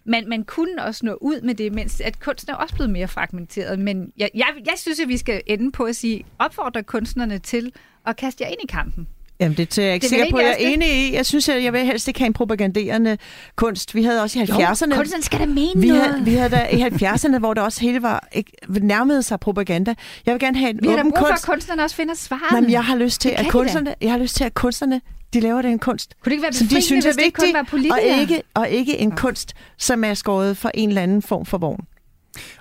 [0.05, 3.07] man, man kunne også nå ud med det, mens at kunsten er også blevet mere
[3.07, 3.79] fragmenteret.
[3.79, 7.71] Men jeg, jeg, jeg synes, at vi skal ende på at sige, opfordre kunstnerne til
[8.05, 9.07] at kaste jer ind i kampen.
[9.41, 11.15] Jamen, det er jeg ikke Det er sikker på, jeg er enig i.
[11.15, 13.17] Jeg synes, at jeg vil helst ikke have en propaganderende
[13.55, 13.95] kunst.
[13.95, 14.95] Vi havde også i 70'erne...
[14.95, 16.03] kunstneren skal da mene Vi noget.
[16.03, 19.95] havde, vi havde da i 70'erne, hvor der også hele var ikke, nærmede sig propaganda.
[20.25, 21.45] Jeg vil gerne have en vi har da åben brug for, at kunst.
[21.45, 22.45] kunstnerne også finder svarene.
[22.51, 25.01] Nej, men jeg har lyst til, Det at kunstnerne, jeg har lyst til, at kunstnerne,
[25.33, 27.55] de laver den kunst, Kunne det ikke være som de synes er det vigtig,
[27.91, 31.57] og ikke, og ikke en kunst, som er skåret for en eller anden form for
[31.57, 31.85] vogn.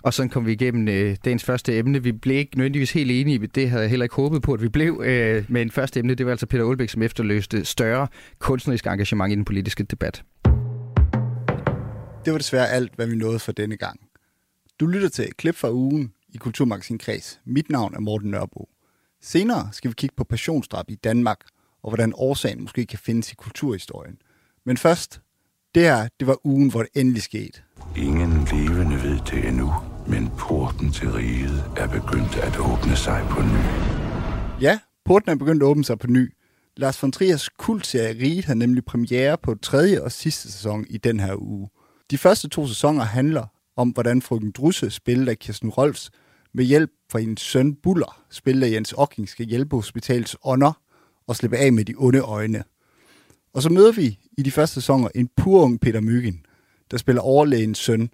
[0.02, 2.02] Og sådan kom vi igennem øh, dagens første emne.
[2.02, 4.68] Vi blev ikke nødvendigvis helt enige, det havde jeg heller ikke håbet på, at vi
[4.68, 5.02] blev.
[5.04, 9.36] Øh, men første emne, det var altså Peter Olbæk, som efterløste større kunstnerisk engagement i
[9.36, 10.22] den politiske debat.
[12.24, 14.00] Det var desværre alt, hvad vi nåede for denne gang.
[14.80, 17.40] Du lytter til et klip fra ugen i Kulturmagasin Kreds.
[17.46, 18.68] Mit navn er Morten Nørbo.
[19.22, 21.40] Senere skal vi kigge på passionsdrab i Danmark,
[21.82, 24.18] og hvordan årsagen måske kan findes i kulturhistorien.
[24.66, 25.20] Men først,
[25.74, 27.62] det her, det var ugen, hvor det endelig skete.
[27.96, 29.72] Ingen levende ved det endnu,
[30.08, 33.64] men porten til riget er begyndt at åbne sig på ny.
[34.60, 36.34] Ja, porten er begyndt at åbne sig på ny.
[36.76, 41.20] Lars von Triers kultserie Riget har nemlig premiere på tredje og sidste sæson i den
[41.20, 41.68] her uge.
[42.10, 46.10] De første to sæsoner handler om, hvordan frøken Drusse, spillet af Kirsten Rolfs,
[46.54, 50.72] med hjælp fra hendes søn Buller, spillet af Jens Ocking, skal hjælpe hospitalets ånder
[51.26, 52.64] og slippe af med de onde øjne.
[53.54, 56.44] Og så møder vi i de første sæsoner en purung Peter Myggen,
[56.90, 58.10] der spiller overlægens søn.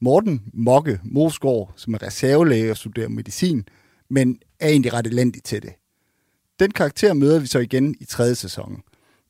[0.00, 3.68] Morten Mokke Mosgaard, som er reservelæge og studerer medicin,
[4.10, 5.72] men er egentlig ret elendig til det.
[6.60, 8.82] Den karakter møder vi så igen i tredje sæson.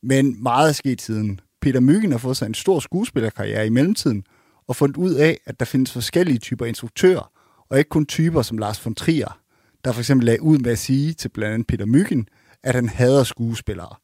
[0.02, 1.40] Men meget er sket siden.
[1.60, 4.24] Peter Myggen har fået sig en stor skuespillerkarriere i mellemtiden,
[4.66, 7.30] og fundet ud af, at der findes forskellige typer instruktører,
[7.68, 9.40] og ikke kun typer som Lars von Trier,
[9.84, 12.28] der for eksempel lagde ud med at sige til blandt andet Peter Myggen,
[12.62, 13.94] at han hader skuespillere.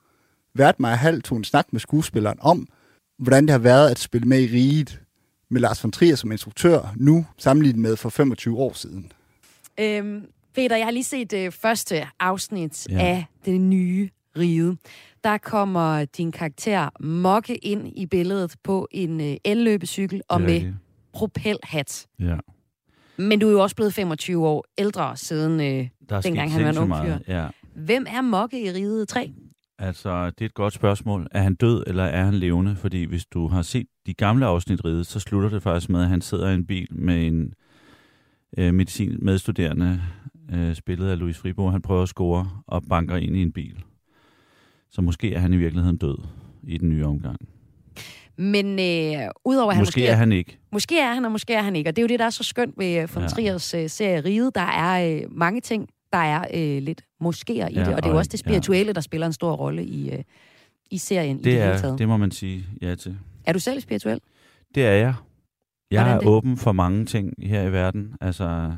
[0.55, 2.67] vært mig halv tog en snak med skuespilleren om,
[3.23, 5.01] hvordan det har været at spille med i Riget
[5.49, 9.13] med Lars von Trier som instruktør, nu sammenlignet med for 25 år siden.
[9.81, 12.99] Øhm, Peter, jeg har lige set øh, første afsnit Ja.
[12.99, 14.09] af det nye
[14.39, 14.77] ride.
[15.25, 20.73] Der kommer din karakter Mokke ind i billedet på en øh, elløbecykel og med
[21.13, 22.07] propelhat.
[22.21, 22.37] Ja.
[23.17, 25.89] Men du er jo også blevet 25 år ældre siden øh,
[26.23, 27.19] dengang han var en ung fyr.
[27.29, 27.49] Ja.
[27.75, 29.33] Hvem er Mokke i Ride 3?
[29.83, 31.27] Altså, det er et godt spørgsmål.
[31.31, 32.77] Er han død, eller er han levende?
[32.77, 36.09] Fordi hvis du har set de gamle afsnit ride, så slutter det faktisk med, at
[36.09, 37.55] han sidder i en bil med en
[38.59, 40.01] øh, medicin medstuderende,
[40.53, 41.73] øh, spillet af Louis Fribourg.
[41.73, 43.85] Han prøver at score og banker ind i en bil.
[44.91, 46.19] Så måske er han i virkeligheden død
[46.63, 47.37] i den nye omgang.
[48.37, 50.59] Men øh, udover at han Måske er han ikke.
[50.73, 51.91] Måske er han, og måske er han ikke.
[51.91, 53.29] Og det er jo det, der er så skønt ved øh, von Ja.
[53.29, 54.51] Triers øh, serie Ride.
[54.55, 57.79] Der er øh, mange ting, der er øh, lidt moskéer i Ja, det.
[57.79, 60.23] Og det er jo og- også det spirituelle, der spiller en stor rolle i, øh,
[60.91, 61.99] i serien i Det, det hele er, taget.
[61.99, 63.19] det må man sige ja til.
[63.45, 64.21] Er du selv spirituel?
[64.75, 65.15] Det er jeg.
[65.91, 66.29] Jeg Hvordan er det?
[66.29, 68.15] åben for mange ting her i verden.
[68.21, 68.73] Altså,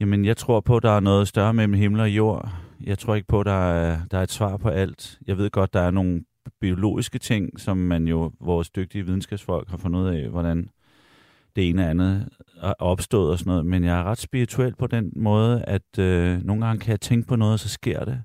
[0.00, 2.48] jamen, jeg tror på, der er noget større mellem himmel og jord.
[2.84, 5.18] Jeg tror ikke på, der er, der er et svar på alt.
[5.26, 6.24] Jeg ved godt, der er nogle
[6.60, 10.68] biologiske ting, som man jo, vores dygtige videnskabsfolk har fundet ud af, hvordan
[11.56, 12.28] det ene og andet
[12.62, 13.66] er opstået og sådan noget.
[13.66, 17.28] Men jeg er ret spirituel på den måde, at øh, nogle gange kan jeg tænke
[17.28, 18.22] på noget, og så sker det.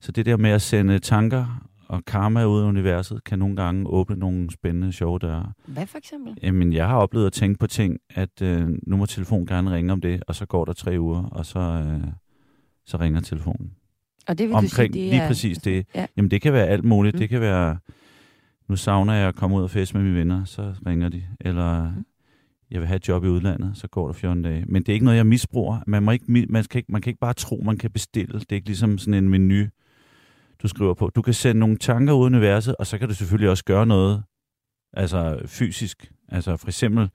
[0.00, 3.86] Så det der med at sende tanker og karma ud i universet, kan nogle gange
[3.86, 5.52] åbne nogle spændende, sjove døre.
[5.66, 6.38] Hvad for eksempel?
[6.42, 9.92] Jamen, jeg har oplevet at tænke på ting, at øh, nu må telefonen gerne ringe
[9.92, 12.00] om det, og så går der tre uger, og så, øh,
[12.86, 13.72] så ringer telefonen.
[14.28, 15.86] Og det vil Omkring du sige, det lige er, præcis det.
[15.94, 16.06] Ja.
[16.16, 17.14] Jamen, det kan være alt muligt.
[17.14, 17.18] Mm.
[17.18, 17.78] Det kan være,
[18.68, 21.22] nu savner jeg at komme ud og feste med mine venner, så ringer de.
[21.40, 22.04] Eller Mm
[22.70, 24.64] jeg vil have et job i udlandet, så går der 14 dage.
[24.68, 25.80] Men det er ikke noget, jeg misbruger.
[25.86, 28.40] Man, må ikke, man, skal ikke, man kan ikke bare tro, man kan bestille.
[28.40, 29.66] Det er ikke ligesom sådan en menu,
[30.62, 31.10] du skriver på.
[31.14, 33.86] Du kan sende nogle tanker ud i universet, og så kan du selvfølgelig også gøre
[33.86, 34.22] noget
[34.92, 36.12] altså fysisk.
[36.28, 37.10] Altså for eksempel,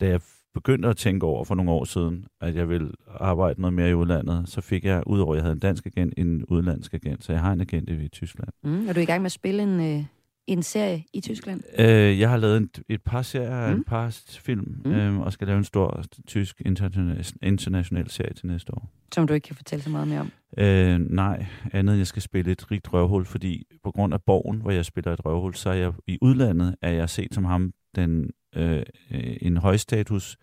[0.00, 0.20] da jeg
[0.54, 3.94] begyndte at tænke over for nogle år siden, at jeg ville arbejde noget mere i
[3.94, 7.24] udlandet, så fik jeg, udover at jeg havde en dansk agent, en udlandsk agent.
[7.24, 8.48] Så jeg har en agent i Tyskland.
[8.62, 10.04] Mm, er du i gang med at spille en, øh,
[10.46, 11.62] en serie i Tyskland?
[11.78, 13.80] Øh, jeg har lavet en, et par serier, Mm.
[13.80, 14.90] et par film, Mm.
[14.90, 14.96] mm.
[14.96, 18.90] øh, og skal lave en stor tysk international, international serie til næste år.
[19.14, 20.30] Som du ikke kan fortælle så meget mere om.
[20.58, 24.60] Øh, nej, andet end jeg skal spille et rigt røvhul, fordi på grund af borgen,
[24.60, 27.72] hvor jeg spiller et røvhul, så er jeg i udlandet, er jeg set som ham
[27.96, 30.36] den, øh, øh, en højstatus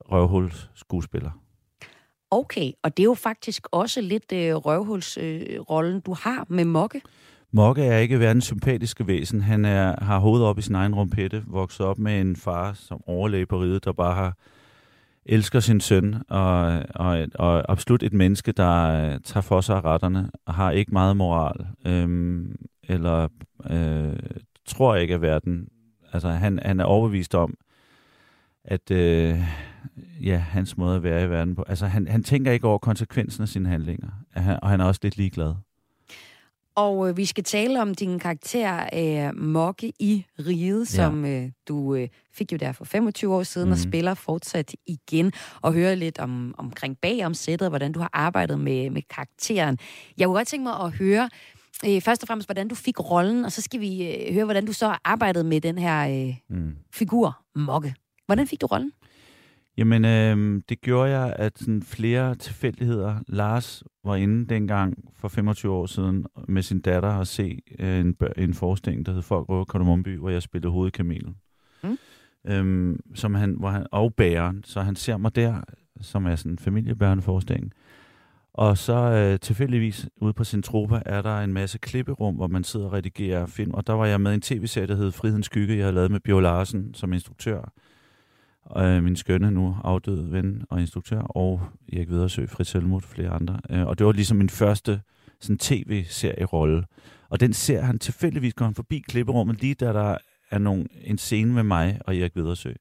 [0.00, 1.30] røvhul skuespiller.
[2.30, 6.64] Okay, og det er jo faktisk også lidt øh, røvhulsrollen, øh, rollen, du har med
[6.64, 7.00] Mokke.
[7.52, 9.40] Mokke er ikke verdens sympatiske væsen.
[9.40, 13.02] Han er, har hovedet op i sin egen rumpette, vokset op med en far som
[13.06, 14.36] overlæge på riget, der bare har
[15.26, 19.84] elsker sin søn, og, og, og absolut et menneske, der øh, tager for sig af
[19.84, 23.28] retterne, og har ikke meget moral, øhm, eller
[23.70, 24.16] øh,
[24.66, 25.68] tror ikke, af verden...
[26.12, 27.54] Altså, han, han er overbevist om,
[28.64, 29.40] at øh,
[30.22, 31.64] ja, hans måde at være i verden på...
[31.68, 35.00] Altså, han, han tænker ikke over konsekvensen af sine handlinger, han, og han er også
[35.02, 35.54] lidt ligeglad.
[36.78, 41.94] Og øh, vi skal tale om din karakter øh, Mokke i Riget, som øh, du
[41.94, 43.72] øh, fik jo der for 25 år siden, mm.
[43.72, 43.90] og Mhm.
[43.90, 48.60] spiller fortsat igen, og høre lidt om, omkring bag om sættet, hvordan du har arbejdet
[48.60, 49.78] med, med karakteren.
[50.18, 51.28] Jeg kunne godt tænke mig at høre,
[51.86, 54.66] øh, først og fremmest, hvordan du fik rollen, og så skal vi øh, høre, hvordan
[54.66, 56.72] du så har arbejdet med den her øh, Mm.
[56.94, 57.94] figur, Mokke.
[58.26, 58.92] Hvordan fik du rollen?
[59.78, 63.16] Jamen, øh, det gjorde jeg, at sådan flere tilfældigheder.
[63.28, 68.16] Lars var inde dengang for 25 år siden med sin datter og se øh, en,
[68.36, 71.36] en forestilling, der hed Folk Røver Kardemomby, hvor jeg spillede hovedkamelen.
[71.82, 71.98] Mm.
[72.46, 75.60] Øhm, som han, hvor han, og bæren, så han ser mig der,
[76.00, 77.72] som er sådan en familiebærende forestilling.
[78.52, 82.86] Og så øh, tilfældigvis ude på Centropa er der en masse klipperum, hvor man sidder
[82.86, 83.74] og redigerer film.
[83.74, 86.10] Og der var jeg med i en tv-serie, der hed Frihedens Skygge, jeg havde lavet
[86.10, 87.72] med Bjørn Larsen som instruktør
[88.76, 91.60] øh, min skønne nu afdøde ven og instruktør, og
[91.92, 93.60] Erik Vedersø, Fritz Helmut og flere andre.
[93.70, 95.00] Øh, og det var ligesom min første
[95.40, 96.84] sådan tv-serierolle.
[97.28, 100.16] Og den ser han tilfældigvis, går han forbi klipperummet, lige da der
[100.50, 102.72] er nogen, en scene med mig og Erik Vedersø.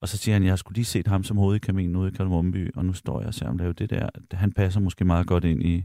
[0.00, 2.70] Og så siger han, jeg har skulle lige set ham som hovedkaminen ude i Kalmumby,
[2.76, 4.08] og nu står jeg og ser ham lave det der.
[4.32, 5.84] Han passer måske meget godt ind i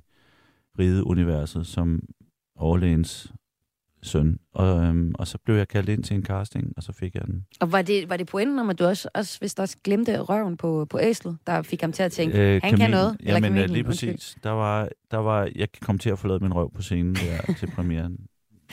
[0.79, 2.01] ride-universet som
[2.55, 3.33] overlægens
[4.03, 4.37] søn.
[4.53, 7.23] Og, øhm, og så blev jeg kaldt ind til en casting, og så fik jeg
[7.25, 7.45] den.
[7.59, 10.19] Og var det, var det pointen om, at du også, også, hvis der også glemte
[10.19, 13.17] røven på, på æslet, der fik ham til at tænke, øh, han kan noget?
[13.25, 14.11] Jamen, kamelen, øh, lige undskyld.
[14.13, 14.37] præcis.
[14.43, 17.67] Der var, der var, jeg kom til at forlade min røv på scenen der til
[17.75, 18.17] premieren.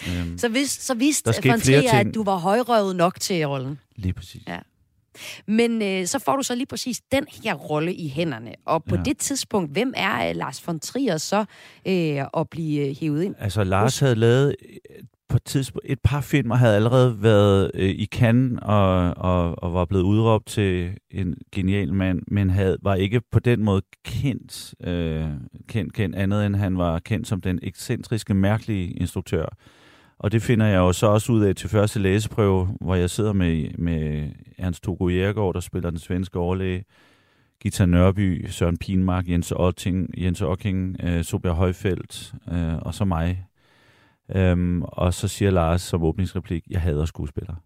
[0.09, 3.79] Øhm, Så, vidste, så vidste von Trier, at du var højrøvet nok til rollen.
[3.97, 4.43] lige præcis.
[4.49, 4.59] Ja.
[5.47, 8.55] Men øh, så får du så lige præcis den her rolle i hænderne.
[8.67, 9.01] Og på Ja.
[9.01, 9.03] ja.
[9.05, 11.45] det tidspunkt, hvem er øh, Lars von Trier så
[11.87, 13.35] øh, at blive øh, hævet ind?
[13.39, 14.57] Altså, Lars havde lavet
[15.31, 19.75] på et, tidspunkt, et par filmer, havde allerede været øh, i Cannes og, og, og
[19.75, 24.75] var blevet udråbt til en genial mand, men havde, var ikke på den måde kendt,
[24.85, 25.29] øh,
[25.69, 29.47] kendt, kendt andet, end han var kendt som den ekscentriske, mærkelige instruktør.
[30.19, 33.33] Og det finder jeg jo så også ud af til første læseprøve, hvor jeg sidder
[33.33, 36.85] med, med Ernst Togo Jærgaard, der spiller den svenske overlæge,
[37.63, 43.47] Gita Nørby, Søren Pinmark, Jens Otting, Jens Ocking, øh, Sobia Højfeldt øh, og så mig.
[44.35, 47.57] Øhm, og så siger Lars som åbningsreplik, jeg hader skuespillere.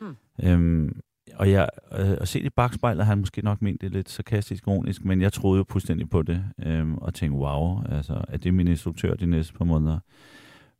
[0.00, 0.16] Hmm.
[0.42, 1.00] Øhm,
[1.34, 5.04] og jeg, øh, og set i bagspejlet han måske nok ment det lidt sarkastisk ironisk,
[5.04, 8.68] men jeg troede jo fuldstændig på det, øhm, og tænkte, wow, altså, er det min
[8.68, 9.98] instruktør de næste par måneder?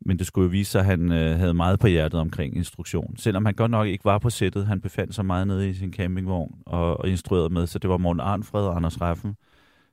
[0.00, 3.16] Men det skulle jo vise sig, at han øh, havde meget på hjertet omkring instruktion.
[3.16, 5.92] Selvom han godt nok ikke var på sættet, han befandt sig meget nede i sin
[5.92, 9.36] campingvogn og, og instruerede med, så det var Morten Arnfred og Anders Reffen,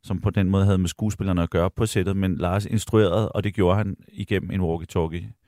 [0.05, 3.43] som på den måde havde med skuespillerne at gøre på sættet, men Lars instruerede, og
[3.43, 5.41] det gjorde han igennem en walkie-talkie.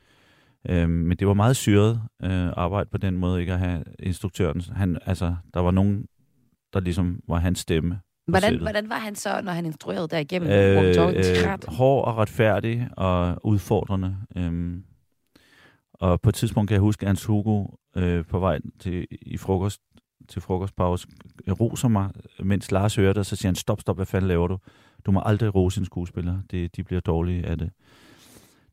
[0.69, 4.61] Øhm, men det var meget syret øh, arbejde på den måde, ikke at have instruktøren.
[4.75, 6.05] Han, altså, der var nogen,
[6.73, 7.99] der ligesom var hans stemme.
[8.27, 8.61] Hvordan, sættet.
[8.61, 11.43] hvordan var han så, når han instruerede der igennem øh, walkie-talkie?
[11.43, 14.17] øh, hård og retfærdig og udfordrende.
[14.35, 14.83] Øhm,
[15.93, 19.37] og på et tidspunkt kan jeg huske, at Hans Hugo øh, på vej til, i
[19.37, 19.81] frokost,
[20.27, 21.07] til frokostpause
[21.59, 22.09] roser mig,
[22.39, 24.57] mens Lars hører det, og så siger han, stop, stop, hvad fanden laver du?
[25.05, 26.39] Du må aldrig rose en skuespiller.
[26.51, 27.71] Det, de bliver dårlige af det.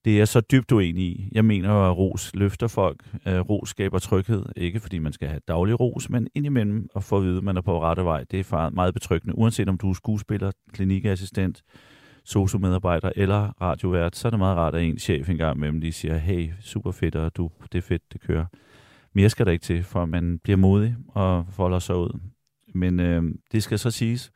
[0.05, 1.28] Det er jeg så dybt uenig i.
[1.32, 3.05] Jeg mener at ros løfter folk.
[3.26, 4.45] Øh, ros skaber tryghed.
[4.57, 7.57] Ikke fordi man skal have daglig ros, men indimellem at få at vide, at man
[7.57, 8.24] er på rette vej.
[8.30, 9.38] Det er meget betryggende.
[9.38, 11.62] Uanset om du er skuespiller, klinikassistent,
[12.24, 16.16] sociomedarbejder eller radiovært, så er det meget rart, at en chef engang imellem lige siger,
[16.16, 18.47] hey, super fedt, og du, det er fedt, det kører.
[19.15, 22.21] Mere skal der ikke til, for man bliver modig og folder sig ud.
[22.75, 24.33] Men øh, det skal så siges,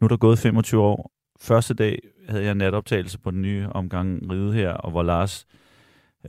[0.00, 1.12] nu er der gået 25 år.
[1.40, 5.46] Første dag havde jeg natoptagelse på den nye omgang ride her, og hvor Lars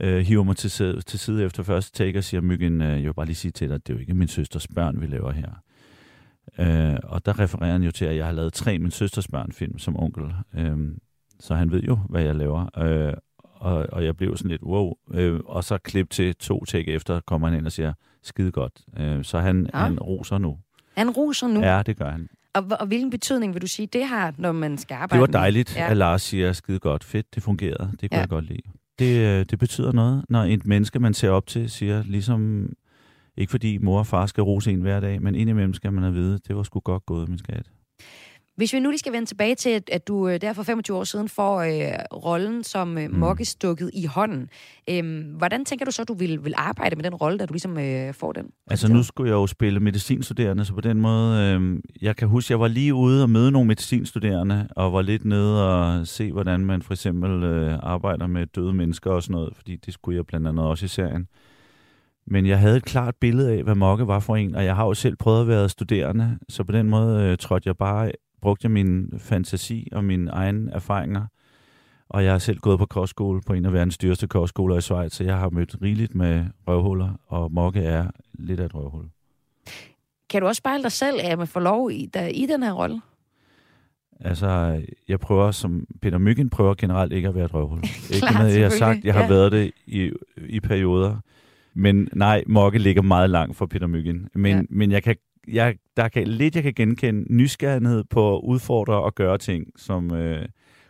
[0.00, 3.04] øh, hiver mig til side, til side efter første take og siger, Myggen, øh, jeg
[3.04, 5.32] vil bare lige sige til dig, det er jo ikke min søsters børn, vi laver
[5.32, 5.50] her.
[6.58, 9.52] Øh, og der refererer han jo til, at jeg har lavet tre min søsters børn
[9.52, 10.24] film som onkel.
[10.54, 10.78] Øh,
[11.40, 12.78] så han ved jo, hvad jeg laver.
[12.78, 13.14] Øh,
[13.64, 14.92] og, og jeg blev sådan lidt, wow.
[15.14, 17.92] Øh, og så klip til to take efter, kommer han ind og siger,
[18.22, 18.72] skide godt.
[18.98, 19.78] Øh, så han, Ja.
[19.78, 19.84] ja.
[19.84, 20.58] han roser nu.
[20.96, 21.60] Han roser nu.
[21.60, 22.28] Ja, det gør han.
[22.54, 25.38] Og, og hvilken betydning vil du sige, det har, når man skal arbejde Det var
[25.38, 25.84] dejligt, Ja.
[25.84, 25.90] ja.
[25.90, 27.90] at Lars siger, skide godt, fedt, det fungerede.
[28.00, 28.16] Det kunne Ja.
[28.16, 28.20] ja.
[28.20, 28.60] jeg godt lide.
[28.98, 32.68] Det, øh, det betyder noget, når et menneske, man ser op til, siger, ligesom,
[33.36, 36.14] ikke fordi mor og far skal rose en hver dag, men indimellem skal man have
[36.14, 37.66] vide, det var sgu godt gået, min skat.
[38.56, 40.96] Hvis vi nu lige skal vende tilbage til, at, at du øh, der for 25
[40.96, 43.20] år siden får øh, rollen som øh, Mm.
[43.20, 44.48] Mokke stukket i hånden.
[44.90, 47.78] Øhm, hvordan tænker du så, du vil, vil arbejde med den rolle, da du ligesom
[47.78, 48.46] øh, får den?
[48.70, 52.52] Altså nu skulle jeg jo spille medicinstuderende, så på den måde, øh, jeg kan huske,
[52.52, 56.60] jeg var lige ude og møde nogle medicinstuderende, og var lidt nede og se, hvordan
[56.60, 60.26] man for eksempel øh, arbejder med døde mennesker og sådan noget, fordi det skulle jeg
[60.26, 61.26] blandt andet også i serien.
[62.26, 64.84] Men jeg havde et klart billede af, hvad Mokke var for en, og jeg har
[64.86, 68.10] jo selv prøvet at være studerende, så på den måde øh, trådte jeg bare,
[68.44, 71.26] brugte jeg min fantasi og mine egne erfaringer,
[72.08, 75.12] og jeg har selv gået på kostskole på en af verdens dyreste kostskoler i Schweiz,
[75.12, 79.04] så jeg har mødt rigeligt med røvhuller, og Mokke er lidt af et røvhul.
[80.30, 82.72] Kan du også spejle dig selv, at man får lov i, der, i den her
[82.72, 83.00] rolle?
[84.20, 87.78] Altså, jeg prøver, som Peter Myggen prøver generelt ikke at være et røvhul.
[88.14, 89.04] ikke noget, jeg har sagt.
[89.04, 89.28] Jeg har ja.
[89.28, 91.16] været det i, i perioder.
[91.74, 94.28] Men nej, Mokke ligger meget langt for Peter Myggen.
[94.34, 94.62] Men, ja.
[94.70, 95.16] men jeg kan,
[95.48, 100.14] jeg, der kan lidt, jeg kan genkende nysgerrighed på at udfordre og gøre ting, som...
[100.14, 100.48] Øh,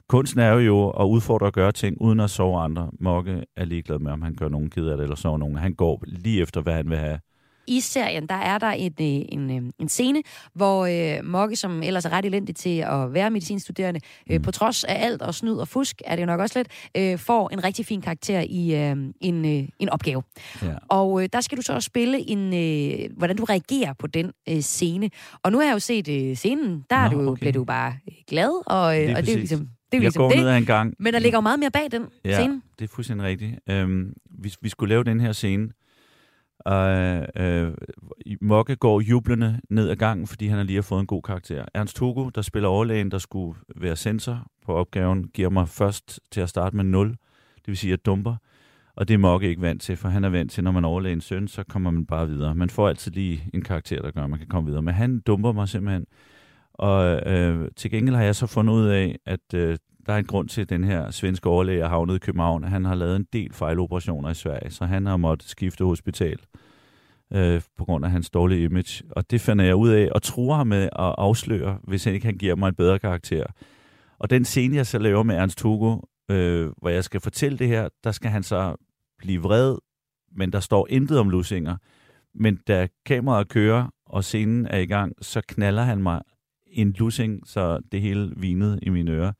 [0.08, 2.90] kunsten er jo at udfordre og gøre ting, uden at sove andre.
[3.00, 5.56] Mokke er ligeglad med, om han gør nogen ked af det, eller sover nogen.
[5.56, 7.18] Han går lige efter, hvad han vil have.
[7.66, 8.90] I serien, der er der øh,
[9.28, 10.22] en, øh, en scene,
[10.54, 10.86] hvor
[11.18, 14.00] øh, Mokke, som ellers er ret elendig til at være medicinstuderende,
[14.30, 16.68] øh, på trods af alt og snyd og fusk, er det jo nok også lidt,
[16.96, 20.22] øh, får en rigtig fin karakter i øh, en, øh, en opgave.
[20.62, 20.68] Ja.
[20.88, 24.32] Og øh, der skal du så også spille en, øh, hvordan du reagerer på den
[24.48, 25.10] øh, scene.
[25.42, 27.40] Og nu har jeg jo set øh, scenen, der er Nå, du, okay.
[27.40, 29.66] bliver du bare øh, glad, og, øh, og det er jo ligesom det.
[29.66, 30.38] Er jeg ligesom går det.
[30.38, 30.94] ned ad en gang.
[30.98, 32.62] Men der ligger jo meget mere bag den Ja, scene.
[32.78, 33.52] det er fuldstændig rigtigt.
[33.70, 35.68] Øhm, vi, vi skulle lave den her scene,
[36.64, 36.88] og
[37.42, 37.72] øh,
[38.40, 41.64] Mokke går jublende ned ad gangen, fordi han har lige har fået en god karakter.
[41.74, 46.40] Ernst Hugo, der spiller overlægen, der skulle være sensor på opgaven, giver mig først til
[46.40, 47.18] at starte med 0, det
[47.66, 48.36] vil sige, at jeg dumper.
[48.96, 51.12] Og det er Mokke ikke vant til, for han er vant til, når man overlæger
[51.12, 52.54] en søn, så kommer man bare videre.
[52.54, 54.82] Man får altid lige en karakter, der gør, at man kan komme videre.
[54.82, 56.06] Men han dumper mig simpelthen.
[56.74, 59.76] Og øh, til gengæld har jeg så fundet ud af, at øh,
[60.06, 62.64] der er en grund til, at den her svenske overlæge er havnet i København.
[62.64, 66.38] Han har lavet en del fejloperationer i Sverige, så han har måttet skifte hospital.
[67.32, 69.04] øh, på grund af hans dårlige image.
[69.10, 72.26] Og det finder jeg ud af, og truer ham med at afsløre, hvis han ikke
[72.26, 73.44] han giver mig en bedre karakter.
[74.18, 75.98] Og den scene, jeg så laver med Ernst Hugo,
[76.30, 78.76] øh, hvor jeg skal fortælle det her, der skal han så
[79.18, 79.76] blive vred,
[80.36, 81.76] men der står intet om lusinger.
[82.34, 86.22] Men da kameraet kører, og scenen er i gang, så knaller han mig
[86.66, 89.32] en lussing, så det hele vinede i mine ører.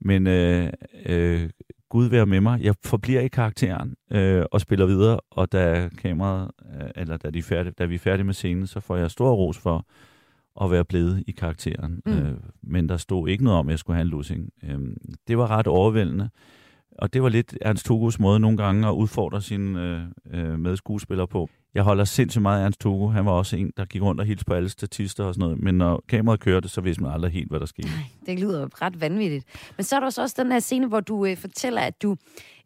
[0.00, 0.72] Men øh,
[1.06, 1.50] øh,
[1.88, 2.62] Gud være med mig.
[2.62, 7.42] Jeg forbliver i karakteren øh, og spiller videre, og da kameraet, øh, eller da, de
[7.42, 9.86] færdige, da vi er færdige med scenen, så får jeg stor ros for
[10.60, 12.02] at være blevet i karakteren.
[12.06, 12.12] Mm.
[12.12, 14.50] Øh, men der stod ikke noget om, at jeg skulle have en lussing.
[14.62, 14.78] Øh,
[15.28, 16.30] det var ret overvældende.
[16.98, 21.28] Og det var lidt Ernst Togos måde nogle gange at udfordre sine øh, øh, medskuespillere
[21.28, 21.48] på.
[21.76, 23.08] Jeg holder sindssygt meget af Ernst Togo.
[23.08, 25.62] Han var også en, der gik rundt og hilste på alle statister og sådan noget.
[25.62, 27.88] Men når kameraet kørte, så vidste man aldrig helt, hvad der skete.
[28.26, 29.44] Det lyder ret vanvittigt.
[29.76, 32.16] Men så er der også den her scene, hvor du øh, fortæller, at du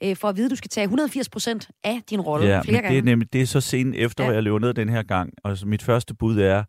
[0.05, 2.83] øh, får at vide, at du skal tage 180 procent af din rolle ja, flere
[2.83, 2.95] gange.
[2.95, 4.29] det er, nemlig, det er så scenen efter, ja.
[4.29, 5.33] hvor jeg løber ned den her gang.
[5.45, 6.65] Og så mit første bud er,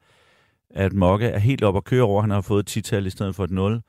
[0.69, 2.21] at Mokke er helt op og køre over.
[2.21, 3.81] Han har fået et tital i stedet for et 0.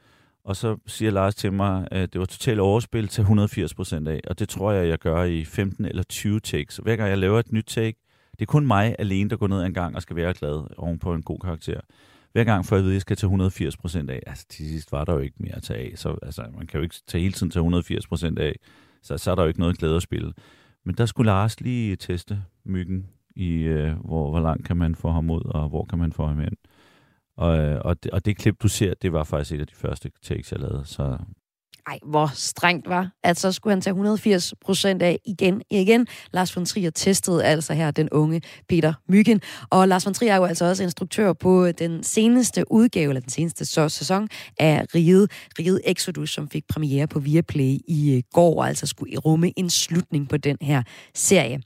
[0.45, 4.21] Og så siger Lars til mig, at det var totalt overspil til 180 procent af.
[4.27, 6.77] Og det tror jeg, jeg gør i 15 eller 20 takes.
[6.77, 7.99] Hver gang jeg laver et nyt take,
[8.33, 10.99] det er kun mig alene, der går ned en gang og skal være glad oven
[10.99, 11.81] på en god karakter.
[12.33, 14.23] Hver gang får jeg at vide, at jeg skal tage 180 procent af.
[14.27, 15.99] Altså, til sidst var der jo ikke mere at tage af.
[15.99, 18.57] Så altså, man kan jo ikke tage hele tiden til 180 procent af.
[19.03, 20.33] Så, så er der jo ikke noget glæde at spille.
[20.85, 23.07] Men der skulle Lars lige teste myggen
[23.37, 26.27] i, øh, hvor, hvor langt kan man få ham ud, og hvor kan man få
[26.27, 26.57] ham ind.
[27.37, 29.75] Og, øh, og, det, og det klip, du ser, det var faktisk et af de
[29.75, 30.85] første takes, jeg lavede.
[30.85, 31.19] Så
[31.87, 36.07] ej, hvor strengt var, at så skulle han tage 180 procent af igen igen.
[36.33, 39.41] Lars von Trier testede altså her den unge Peter Myggen.
[39.71, 43.21] Og Lars von Trier er jo altså også instruktør på øh, den seneste udgave, eller
[43.21, 44.29] den seneste så, sæson
[44.59, 49.19] af Riget, Riget Exodus, som fik premiere på Viaplay i øh, går, og altså skulle
[49.19, 50.83] rumme en slutning på den her
[51.15, 51.61] serie.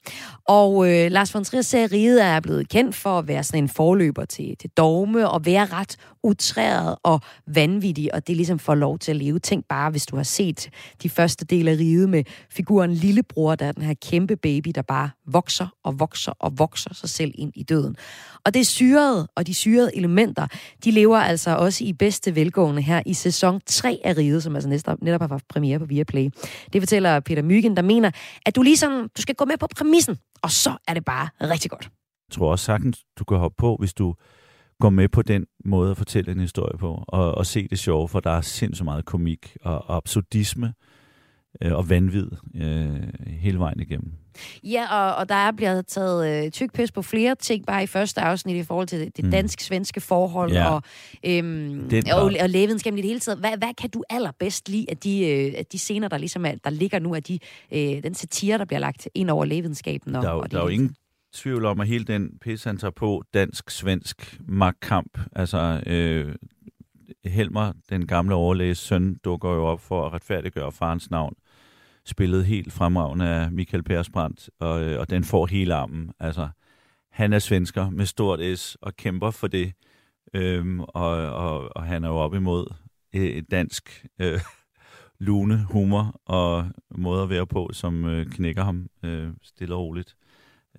[0.49, 3.69] Og øh, Lars von Trier serie Riget er blevet kendt for at være sådan en
[3.69, 8.99] forløber til, til dogme, og være ret utræret og vanvittig, og det ligesom får lov
[8.99, 9.39] til at leve.
[9.39, 10.71] Tænk bare, hvis du har set
[11.03, 14.83] de første del af riget med figuren Lillebror, der er den her kæmpe baby, der
[14.83, 17.97] bare vokser og vokser og vokser sig selv ind i døden.
[18.45, 20.47] Og det syrede og de syrede elementer,
[20.85, 24.69] de lever altså også i bedste velgående her i sæson 3 af Riget, som altså
[24.69, 26.31] netop, netop har haft premiere på Viaplay.
[26.73, 28.11] Det fortæller Peter Myggen, der mener,
[28.47, 31.71] at du ligesom, du skal gå med på præmissen, og så er det bare rigtig
[31.71, 31.91] godt.
[32.29, 34.15] jeg tror også sagtens, du kan hoppe på, hvis du
[34.81, 38.09] går med på den måde at fortælle en historie på, og, og se det sjove,
[38.09, 40.75] for der er sindssygt meget komik og, og absurdisme
[41.63, 42.97] øh, og vanvid øh,
[43.27, 44.13] hele vejen igennem.
[44.65, 47.87] Ja, og, og der er blevet taget øh, tyk pis på flere ting, bare i
[47.87, 49.31] første afsnit i forhold til det, det Mm.
[49.31, 50.71] dansk-svenske forhold, Ja.
[50.75, 50.83] og,
[51.25, 53.39] øhm, Den og, og lægevidenskaben i det hele taget.
[53.41, 56.53] Hvad, hvad kan du allerbedst lide af de, øh, af de scener, der ligesom er,
[56.65, 57.39] der ligger nu, af de,
[57.73, 60.17] øh, den satire, der bliver lagt ind over lægevidenskaben?
[60.17, 60.95] Og, Der er, jo, og det der er jo ingen
[61.37, 66.35] tvivl om, at hele den pis, han tager på, dansk-svensk magtkamp, altså øh,
[67.25, 71.35] Helmer, den gamle overlæges søn, dukker jo op for at retfærdiggøre farens navn,
[72.05, 76.11] spillet helt fremragende af Michael Persbrandt, og, øh, og den får hele armen.
[76.21, 76.49] Altså,
[77.11, 79.73] han er svensker med stort S og kæmper for det,
[80.35, 82.75] øhm, og, og, og han er jo op imod
[83.15, 84.41] øh, et dansk øh,
[85.19, 90.17] lune humor og måde at være på, som øh, knækker ham øh, stille og roligt.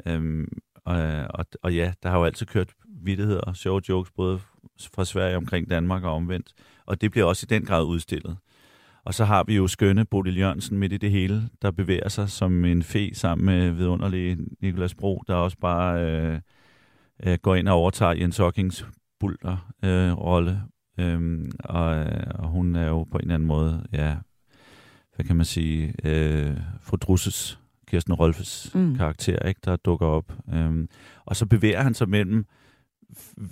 [0.05, 0.47] Øhm,
[0.85, 0.97] og,
[1.29, 2.73] og, og ja, der har jo altid kørt
[3.03, 4.39] vittigheder og sjove jokes, både
[4.93, 6.53] fra Sverige omkring Danmark og omvendt.
[6.85, 8.37] Og det bliver også i den grad udstillet.
[9.05, 12.29] Og så har vi jo skønne Bodil Jørgensen midt i det hele, der bevæger sig
[12.29, 16.39] som en fe sammen med vidunderlige Nikolas Bro, der også bare øh,
[17.23, 18.87] øh, går ind og overtager Jens Hockings
[19.19, 20.61] bulter øh, rolle.
[20.99, 24.15] Øhm, og, øh, og hun er jo på en eller anden måde, ja,
[25.15, 28.95] hvad kan man sige, øh, fordrusses Kirsten Rolfes Mm.
[28.95, 30.33] karakter, ikke, der dukker op.
[30.53, 30.87] Øhm,
[31.25, 32.45] og så bevæger han sig mellem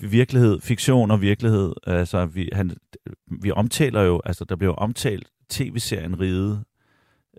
[0.01, 1.73] virkelighed, fiktion og virkelighed.
[1.87, 2.71] Altså, vi, han,
[3.41, 6.63] vi omtaler jo, altså der bliver jo omtalt tv-serien Ride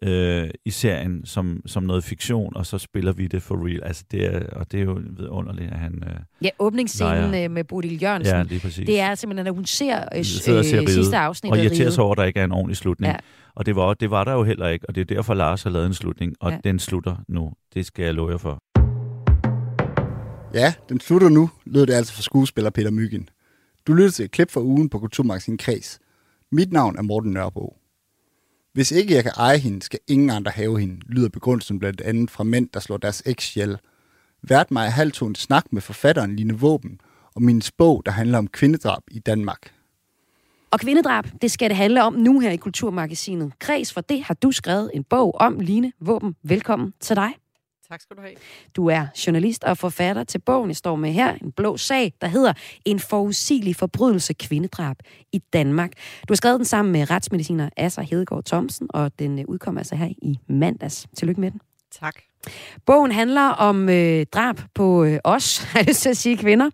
[0.03, 3.83] øh, i serien som, som noget fiktion, og så spiller vi det for real.
[3.83, 6.03] Altså, det er, og det er jo vidunderligt, at han...
[6.07, 7.45] Øh, Ja, åbningsscenen leger.
[7.45, 8.37] øh, med Bodil Jørgensen.
[8.37, 8.87] Ja, lige præcis.
[8.87, 11.91] Det er simpelthen, at hun ser, øh, sidder og ser øh, sidste afsnit og irriterer
[11.91, 13.11] sig over, at der ikke er en ordentlig slutning.
[13.13, 13.17] Ja.
[13.55, 15.71] Og det var, det var der jo heller ikke, og det er derfor, Lars har
[15.71, 16.59] lavet en slutning, og ja.
[16.65, 17.53] den slutter nu.
[17.75, 18.59] Det skal jeg love jer for.
[20.55, 23.29] Ja, den slutter nu, lød det altså fra skuespiller Peter Myggen.
[23.87, 25.99] Du lytter til et klip fra ugen på Kulturmagasin Kreds.
[26.53, 27.77] Mit navn er Morten Nørbo.
[28.77, 32.31] Hvis ikke jeg kan eje hende, skal ingen andre have hende, lyder begrundelsen blandt andet
[32.31, 33.79] fra mænd, der slår deres eks ihjel.
[34.43, 37.01] Vært mig halvtog en snak med forfatteren Line Våben
[37.35, 39.73] om min bog, der handler om kvindedrab i Danmark.
[40.71, 43.53] Og kvindedrab, det skal det handle om nu her i Kulturmagasinet.
[43.59, 46.35] Kreds for det har du skrevet en bog om, Line Våben.
[46.43, 47.31] Velkommen til dig.
[47.89, 48.35] Tak skal du have.
[48.77, 52.27] Du er journalist og forfatter til bogen, jeg står med her, en blå sag, der
[52.27, 52.53] hedder
[52.85, 54.97] En forudsigelig forbrydelse kvindedrab
[55.33, 55.91] i Danmark.
[56.29, 59.97] Du har skrevet den sammen med retsmediciner Asser Hedegaard Thomsen, og den øh, udkom altså
[59.97, 61.07] her i mandags.
[61.17, 61.61] Tillykke med den.
[61.93, 62.15] Tak.
[62.87, 66.71] Bogen handler om øh, drab på øh, os, har jeg lyst til at sige kvinder.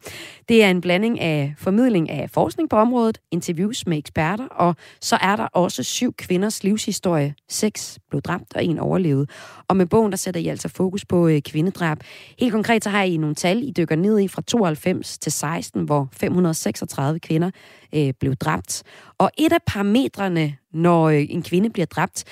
[0.49, 5.19] Det er en blanding af formidling af forskning på området, interviews med eksperter, og så
[5.21, 7.35] er der også syv kvinders livshistorie.
[7.49, 9.27] Seks blev dræbt, og en overlevede.
[9.69, 11.99] Og med bogen, der sætter I altså fokus på øh, kvindedrab.
[12.39, 15.85] Helt konkret så har I nogle tal, I dykker ned i fra 92 til 16,
[15.85, 17.51] hvor 536 kvinder
[17.95, 18.83] øh, blev dræbt.
[19.19, 22.25] Og et af parametrene, når øh, en kvinde bliver dræbt,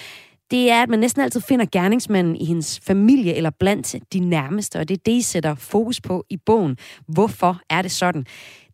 [0.51, 4.79] det er, at man næsten altid finder gerningsmanden i hendes familie eller blandt de nærmeste,
[4.79, 6.77] og det er det, I sætter fokus på i bogen.
[7.07, 8.27] Hvorfor er det sådan?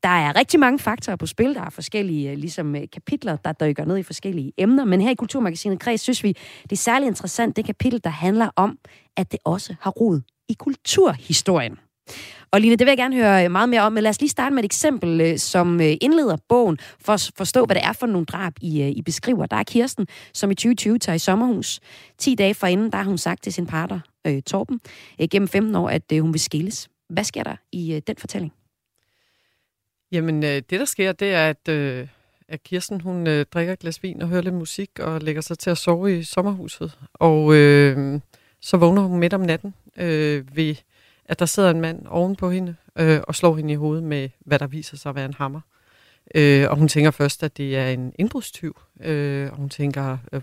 [0.02, 1.54] Der er rigtig mange faktorer på spil.
[1.54, 4.84] Der er forskellige øh, ligesom, øh, kapitler, der dykker ned i forskellige emner.
[4.84, 6.28] Men her i Kulturmagasinet Kreds synes vi,
[6.62, 8.78] det er særligt interessant, det kapitel, der handler om,
[9.16, 11.78] at det også har rod i kulturhistorien.
[12.56, 14.54] Og Line, det vil jeg gerne høre meget mere om, men lad os lige starte
[14.54, 18.06] med et eksempel, øh, som øh, indleder bogen, for at forstå, hvad det er for
[18.06, 19.46] nogle drab, I, øh, I beskriver.
[19.46, 21.80] Der er Kirsten, som i 2020 tager i sommerhus.
[22.18, 24.80] 10 dage forinden, der har hun sagt til sin partner, øh, Torben,
[25.20, 26.88] øh, gennem 15 år, at øh, hun vil skilles.
[27.08, 28.52] Hvad sker der i øh, den fortælling?
[30.12, 32.08] Jamen, øh, det der sker, det er, at, øh,
[32.48, 35.58] at Kirsten, hun øh, drikker et glas vin og hører lidt musik og lægger sig
[35.58, 36.98] til at sove i sommerhuset.
[37.14, 38.20] Og øh,
[38.60, 40.74] så vågner hun midt om natten øh, ved
[41.28, 44.28] at der sidder en mand oven på hende øh, og slår hende i hovedet med,
[44.40, 45.60] hvad der viser sig at være en hammer.
[46.34, 48.80] Øh, og hun tænker først, at det er en indbrudstyv.
[49.00, 50.42] Øh, og hun tænker, øh,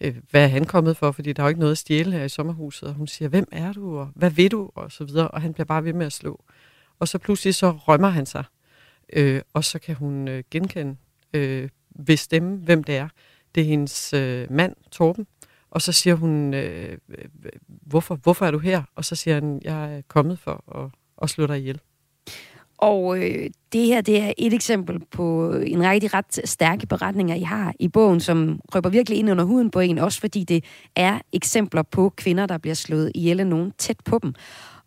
[0.00, 1.12] øh, hvad er han kommet for?
[1.12, 2.88] Fordi der er jo ikke noget at stjæle her i sommerhuset.
[2.88, 3.98] Og hun siger, hvem er du?
[3.98, 4.70] Og hvad ved du?
[4.74, 5.28] Og så videre.
[5.28, 6.44] Og han bliver bare ved med at slå.
[6.98, 8.44] Og så pludselig så rømmer han sig.
[9.12, 10.96] Øh, og så kan hun øh, genkende
[11.34, 13.08] øh, ved stemme, hvem det er.
[13.54, 15.26] Det er hendes øh, mand, Torben,
[15.74, 17.24] og så siger hun, øh, øh,
[17.66, 18.82] hvorfor, hvorfor er du her?
[18.96, 20.90] Og så siger han, jeg er kommet for at,
[21.22, 21.80] at slå dig ihjel.
[22.78, 27.34] Og øh, det her, det er et eksempel på en række de ret stærke beretninger,
[27.34, 30.64] I har i bogen, som røber virkelig ind under huden på en, også fordi det
[30.96, 34.34] er eksempler på kvinder, der bliver slået ihjel af nogen tæt på dem.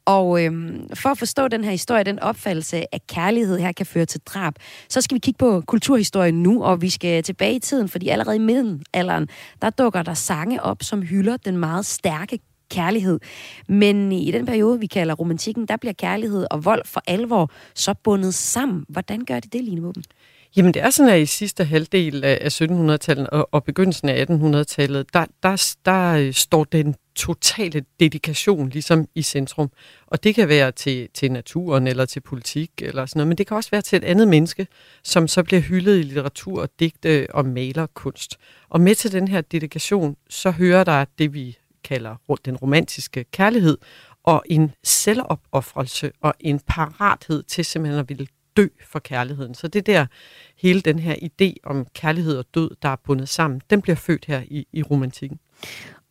[0.07, 4.05] Og øhm, for at forstå den her historie, den opfattelse af kærlighed her kan føre
[4.05, 4.53] til drab,
[4.89, 8.35] så skal vi kigge på kulturhistorien nu, og vi skal tilbage i tiden, fordi allerede
[8.35, 9.27] i middelalderen,
[9.61, 12.39] der dukker der sange op, som hylder den meget stærke
[12.69, 13.19] kærlighed.
[13.67, 17.93] Men i den periode, vi kalder romantikken, der bliver kærlighed og vold for alvor så
[18.03, 18.85] bundet sammen.
[18.89, 20.03] Hvordan gør de det, Line Våben?
[20.55, 25.13] Jamen det er sådan, at i sidste halvdel af 1700-tallet og, og begyndelsen af 1800-tallet,
[25.13, 29.71] der, der, der øh, står den totale dedikation ligesom i centrum.
[30.07, 33.47] Og det kan være til, til naturen eller til politik eller sådan noget, men det
[33.47, 34.67] kan også være til et andet menneske,
[35.03, 38.37] som så bliver hyldet i litteratur, digte og malerkunst.
[38.69, 43.77] Og med til den her dedikation, så hører der det, vi kalder den romantiske kærlighed,
[44.23, 48.27] og en selvopoffrelse og en parathed til simpelthen at ville
[48.57, 49.55] dø for kærligheden.
[49.55, 50.05] Så det der,
[50.61, 54.25] hele den her idé om kærlighed og død, der er bundet sammen, den bliver født
[54.25, 55.39] her i, i romantikken.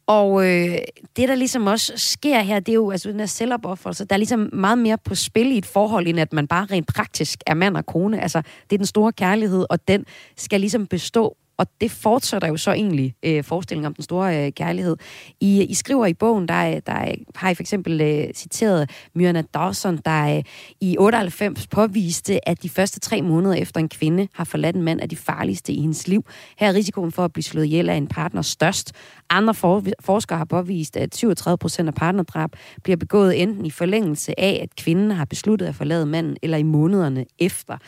[0.06, 0.78] Og øh,
[1.16, 4.04] det, der ligesom også sker her, det er jo altså den her selvopoffrelse.
[4.04, 6.86] Der er ligesom meget mere på spil i et forhold, end at man bare rent
[6.94, 8.22] praktisk er mand og kone.
[8.22, 10.04] Altså, det er den store kærlighed, og den
[10.36, 14.52] skal ligesom bestå og det fortsætter jo så egentlig øh, forestillingen om den store øh,
[14.52, 14.96] kærlighed.
[15.40, 19.96] I, I skriver i bogen, der, der har I for eksempel øh, citeret Myrna Dawson,
[20.04, 20.42] der øh,
[20.80, 25.00] i 98 påviste, at de første tre måneder efter en kvinde har forladt en mand
[25.00, 26.24] er de farligste i hendes liv.
[26.58, 28.92] Her er risikoen for at blive slået ihjel af en partner størst.
[29.30, 32.50] Andre for, forskere har påvist, at 37 procent af partnerdrab
[32.82, 36.62] bliver begået enten i forlængelse af, at kvinden har besluttet at forlade manden, eller i
[36.62, 37.78] månederne efter.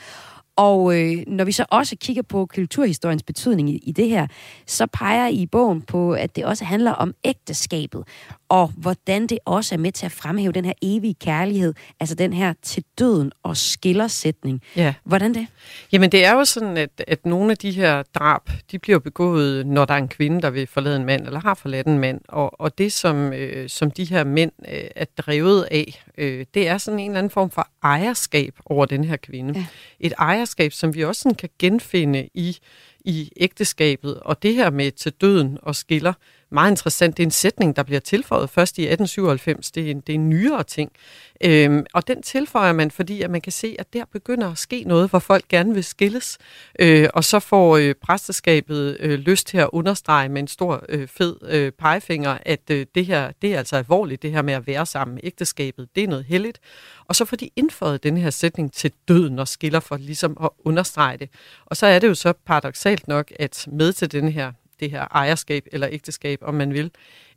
[0.59, 4.27] Og øh, når vi så også kigger på kulturhistoriens betydning i, i det her,
[4.67, 8.05] så peger I bogen på, at det også handler om ægteskabet,
[8.49, 12.33] og hvordan det også er med til at fremhæve den her evige kærlighed, altså den
[12.33, 14.63] her til døden og skillersætning.
[14.77, 14.95] Ja.
[15.05, 15.47] Hvordan det?
[15.93, 19.67] Jamen det er jo sådan, at, at nogle af de her drab, de bliver begået,
[19.67, 22.21] når der er en kvinde, der vil forlade en mand, eller har forladt en mand.
[22.29, 26.69] Og, og det, som, øh, som de her mænd øh, er drevet af, øh, det
[26.69, 29.59] er sådan en eller anden form for ejerskab over den her kvinde.
[29.59, 29.67] Ja.
[30.01, 32.59] Et ejerskab, som vi også sådan kan genfinde i
[33.01, 36.13] i ægteskabet, og det her med til døden og skiller,
[36.51, 37.17] meget interessant.
[37.17, 39.71] Det er en sætning, der bliver tilføjet først i 1897.
[39.71, 40.93] Det er en, det er en nyere ting.
[41.45, 44.85] Øhm, og den tilføjer man, fordi at man kan se, at der begynder at ske
[44.87, 46.39] noget, hvor folk gerne vil skilles.
[46.79, 51.09] Øh, og så får øh, præsteskabet øh, lyst til at understrege med en stor øh,
[51.09, 54.67] fed øh, pegefinger, at øh, det her det er altså alvorligt, det her med at
[54.67, 55.21] være sammen.
[55.23, 56.61] Ægteskabet, det er noget heldigt.
[57.05, 60.51] Og så får de indføjet den her sætning til døden og skiller for ligesom at
[60.65, 61.29] understrege det.
[61.67, 65.07] Og så er det jo så paradoxalt nok, at med til den her det her
[65.11, 66.91] ejerskab eller ægteskab, om man vil,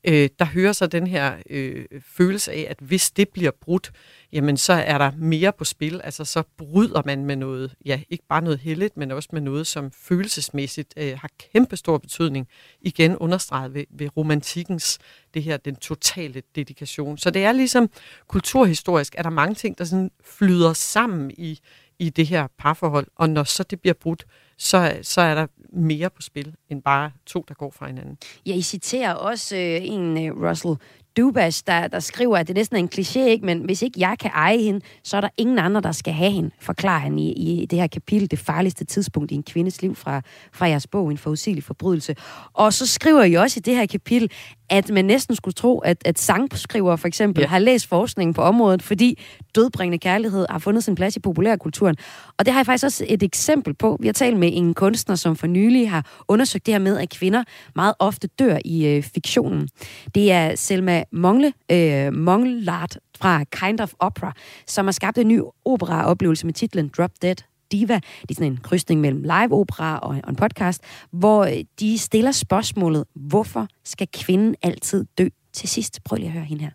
[0.04, 3.92] øh, der hører så den her øh, følelse af, at hvis det bliver brudt,
[4.32, 6.02] jamen så er der mere på spil.
[6.04, 9.68] Altså så bryder man med noget, ja, ikke bare noget heldigt, men også med noget,
[9.68, 12.48] som følelsesmæssigt øh, har kæmpe stor betydning.
[12.82, 15.00] Igen understreget ved, ved romantikkens,
[15.34, 17.18] det her, den totale dedikation.
[17.18, 17.90] Så det er ligesom
[18.28, 21.60] kulturhistorisk, at der mange ting, der sådan flyder sammen i,
[22.02, 24.26] i det her parforhold, og når så det bliver brudt,
[24.58, 28.18] så, så er der mere på spil, end bare to, der går fra hinanden.
[28.46, 30.76] Ja, I citerer også øh, en øh, Russell
[31.18, 33.46] Dubas, der, der skriver, at det næsten er en kliché, ikke?
[33.46, 36.32] men hvis ikke jeg kan eje hende, så er der ingen andre, der skal have
[36.32, 39.96] hende, forklarer han i, i det her kapitel, det farligste tidspunkt i en kvindes liv
[39.96, 40.22] fra,
[40.54, 42.16] fra jeres bog, En forudsigelig forbrydelse.
[42.54, 44.32] Og så skriver I også i det her kapitel,
[44.70, 47.48] at man næsten skulle tro, at, at sangskriver for eksempel ja.
[47.48, 49.20] har læst forskningen på området, fordi
[49.56, 51.96] dødbringende kærlighed har fundet sin plads i populærkulturen.
[52.38, 53.98] Og det har jeg faktisk også et eksempel på.
[54.00, 57.10] Vi har talt med en kunstner, som for nylig har undersøgt det her med, at
[57.10, 57.44] kvinder
[57.76, 59.70] meget ofte dør i øh, fiktionen.
[60.16, 64.34] Det er Selma Mongle, øh, Monglart fra Kind of Opera,
[64.68, 67.36] som har skabt en ny operaoplevelse med titlen Drop Dead
[67.72, 68.00] Diva.
[68.22, 73.06] Det er sådan en krydsning mellem live-opera og en podcast, hvor øh, de stiller spørgsmålet,
[73.14, 76.04] hvorfor skal kvinden altid dø til sidst?
[76.06, 76.72] Prøv lige at høre hende her.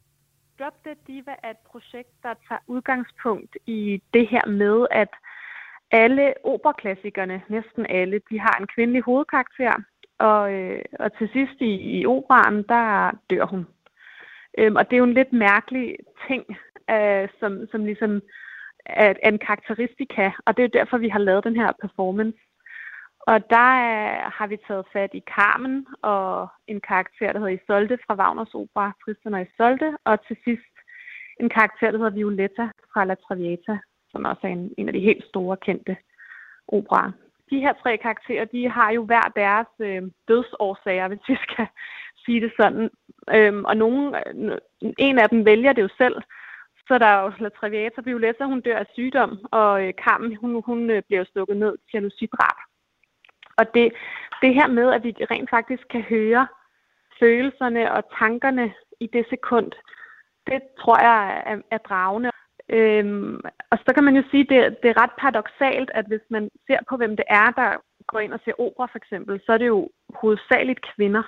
[0.59, 5.09] Drop Dead Diva er et projekt, der tager udgangspunkt i det her med, at
[5.91, 9.75] alle operaklassikerne, næsten alle, de har en kvindelig hovedkarakter,
[10.19, 13.67] og, øh, og til sidst i, i operaen, der dør hun.
[14.59, 15.97] Øhm, og det er jo en lidt mærkelig
[16.29, 16.45] ting,
[16.91, 18.23] øh, som, som ligesom
[18.87, 22.39] er, er en karakteristika, og det er jo derfor, vi har lavet den her performance.
[23.21, 27.99] Og der øh, har vi taget fat i Carmen og en karakter, der hedder Isolde
[28.07, 30.75] fra Wagners opera, Tristan og Isolde, og til sidst
[31.41, 33.79] en karakter, der hedder Violetta fra La Traviata,
[34.11, 35.97] som også er en, en af de helt store kendte
[36.69, 37.13] operaer.
[37.51, 41.67] De her tre karakterer, de har jo hver deres øh, dødsårsager, hvis vi skal
[42.27, 42.91] sige det sådan.
[43.35, 44.59] Øhm, og nogen, øh,
[44.99, 46.17] en af dem vælger det jo selv.
[46.89, 50.63] Så der er jo La Traviata Violetta, hun dør af sygdom, og øh, Carmen, hun,
[50.67, 52.59] hun øh, bliver stukket ned til jalousidrab.
[53.57, 53.93] Og det,
[54.43, 56.47] det her med, at vi rent faktisk kan høre
[57.21, 59.73] følelserne og tankerne i det sekund,
[60.47, 62.31] det tror jeg er, er dragende.
[62.69, 66.27] Øhm, og så kan man jo sige, at det, det er ret paradoxalt, at hvis
[66.31, 67.71] man ser på, hvem det er, der
[68.07, 71.23] går ind og ser opera for eksempel, så er det jo hovedsageligt kvinder.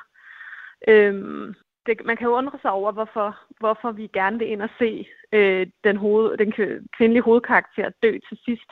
[0.89, 1.55] Øhm,
[1.87, 5.09] det, man kan jo undre sig over, hvorfor, hvorfor vi gerne vil ind og se
[5.33, 6.53] øh, den, hoved, den
[6.97, 8.71] kvindelige hovedkarakter dø til sidst.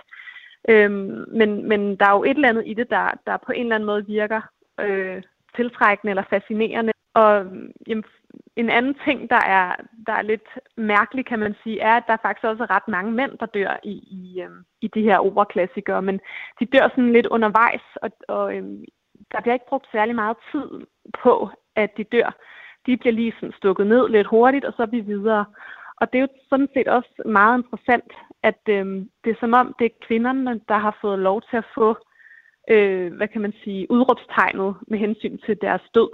[0.69, 3.63] Øhm, men, men der er jo et eller andet i det, der, der på en
[3.63, 4.41] eller anden måde virker
[4.81, 5.23] øh,
[5.57, 6.93] tiltrækkende eller fascinerende.
[7.15, 7.47] Og
[7.87, 8.05] jamen,
[8.57, 9.77] en anden ting, der er,
[10.07, 13.13] der er lidt mærkelig, kan man sige, er, at der faktisk også er ret mange
[13.13, 14.51] mænd, der dør i, i, øh,
[14.81, 16.21] i de her operaklassikere, men
[16.61, 18.65] de dør sådan lidt undervejs, og, og øh,
[19.33, 20.87] der bliver ikke brugt særlig meget tid
[21.23, 22.37] på, at de dør.
[22.87, 25.45] De bliver lige sådan stukket ned lidt hurtigt, og så er vi videre.
[26.01, 28.13] Og det er jo sådan set også meget interessant,
[28.43, 28.87] at øh,
[29.25, 31.97] det er som om, det er kvinderne, der har fået lov til at få,
[32.71, 36.11] øh, hvad kan man sige, udråbstegnet med hensyn til deres død.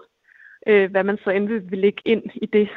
[0.67, 2.69] Øh, hvad man så end vil, vil lægge ind i det.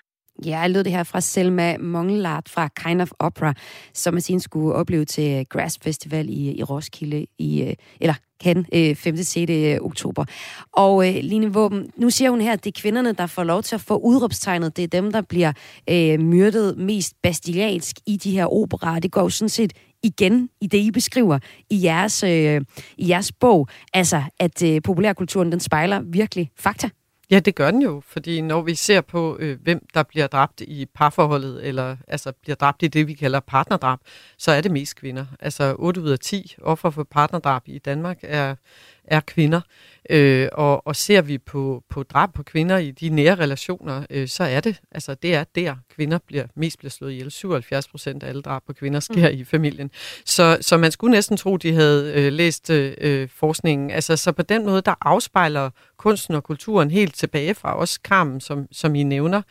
[0.44, 3.54] Ja, jeg lød det her fra Selma Mongelart fra Kind of Opera,
[3.94, 8.66] som sin skulle opleve til Grass Festival i, i Roskilde, i, øh, eller kan,
[8.96, 9.18] 5.
[9.18, 9.52] 6.
[9.82, 10.26] oktober.
[10.72, 13.64] Og øh, Line Våben, nu siger hun her, at det er kvinderne, der får lov
[13.64, 14.78] til at få udråbstegnet.
[14.78, 15.54] Det er dem, der bliver
[15.90, 19.00] øh, myrdet mest bastiliansk i de her operaer.
[19.00, 19.74] Det går jo sådan set
[20.04, 22.62] igen i det, I beskriver i jeres, øh,
[22.98, 23.68] i jeres bog.
[23.94, 26.90] Altså, at øh, populærkulturen, den spejler virkelig fakta.
[27.32, 30.62] Ja, det gør den jo, fordi når vi ser på, øh, hvem der bliver dræbt
[30.62, 34.00] i parforholdet, eller altså bliver dræbt i det, vi kalder partnerdrab,
[34.38, 35.26] så er det mest kvinder.
[35.40, 38.56] Altså 8 ud af 10 offer for partnerdrab i Danmark er,
[39.08, 39.62] er kvinder.
[40.10, 44.28] Øh, og, og ser vi på, på drab på kvinder i de nære relationer, øh,
[44.28, 47.32] så er det, altså det er der, kvinder bliver mest bliver slået ihjel.
[47.32, 49.38] 77 procent af alle drab på kvinder sker mm.
[49.38, 49.92] i familien.
[50.26, 53.92] Så, så man skulle næsten tro, de havde øh, læst øh, forskningen.
[53.92, 58.42] Altså, så på den måde, der afspejler kunsten og kulturen helt tilbage fra os Carmen,
[58.42, 59.42] som, som I nævner,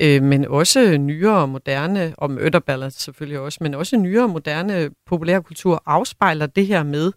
[0.00, 4.90] øh, men også nyere og moderne, og Murder selvfølgelig også, men også nyere og moderne
[5.06, 7.12] populærkultur afspejler det her med,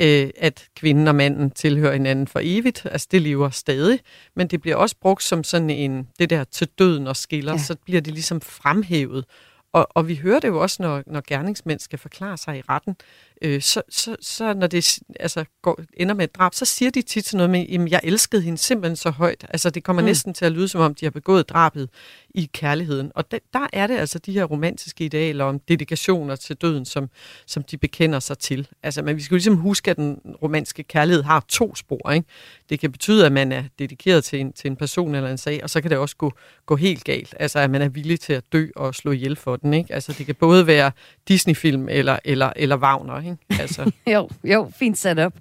[0.00, 2.86] øh, at kvinden og manden tilhører hinanden for evigt.
[2.90, 4.00] Altså det lever stadig,
[4.36, 7.58] men det bliver også brugt som sådan en, det der til døden og skiller, ja.
[7.58, 9.24] så bliver det ligesom fremhævet.
[9.72, 12.96] Og, og vi hører det jo også, når, når gerningsmænd skal forklare sig i retten,
[13.42, 17.02] øh, så, så, så når det altså, går, ender med et drab, så siger de
[17.02, 19.46] tit sådan noget med, jamen jeg elskede hende simpelthen så højt.
[19.48, 20.06] Altså det kommer Mm.
[20.06, 21.88] næsten til at lyde, som om de har begået drabet
[22.34, 23.12] i kærligheden.
[23.14, 27.08] Og der, der er det altså de her romantiske idealer om dedikationer til døden, som,
[27.46, 28.68] som de bekender sig til.
[28.82, 32.10] Altså, men vi skal jo ligesom huske, at den romantiske kærlighed har to spor.
[32.10, 32.26] Ikke?
[32.70, 35.60] Det kan betyde, at man er dedikeret til en, til en person eller en sag,
[35.62, 36.32] og så kan det også gå,
[36.66, 37.34] gå helt galt.
[37.40, 39.74] Altså, at man er villig til at dø og slå ihjel for den.
[39.74, 39.94] Ikke?
[39.94, 40.92] Altså, det kan både være
[41.28, 43.20] Disney-film eller, eller, eller Wagner.
[43.24, 43.62] Ikke?
[43.62, 45.32] Altså, jo, jo, fint sat op.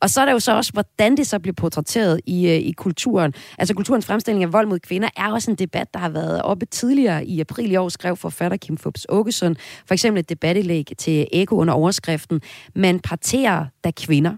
[0.00, 2.72] Og så er der jo så også, hvordan det så bliver portrætteret i, øh, i
[2.72, 3.34] kulturen.
[3.58, 6.66] Altså kulturens fremstilling af vold mod kvinder er også en debat, der har været oppe
[6.66, 7.26] tidligere.
[7.26, 9.56] I april i år skrev forfatter Kim Fubs Åkesson
[9.86, 12.40] for eksempel et debattelæg til Eko under overskriften
[12.74, 14.36] Man parterer da kvinder.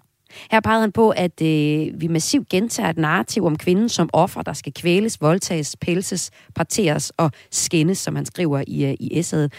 [0.51, 4.43] Her pegede han på, at øh, vi massivt gentager et narrativ om kvinden som offer,
[4.43, 9.53] der skal kvæles, voldtages, pelses, parteres og skændes, som han skriver i, øh, i essayet.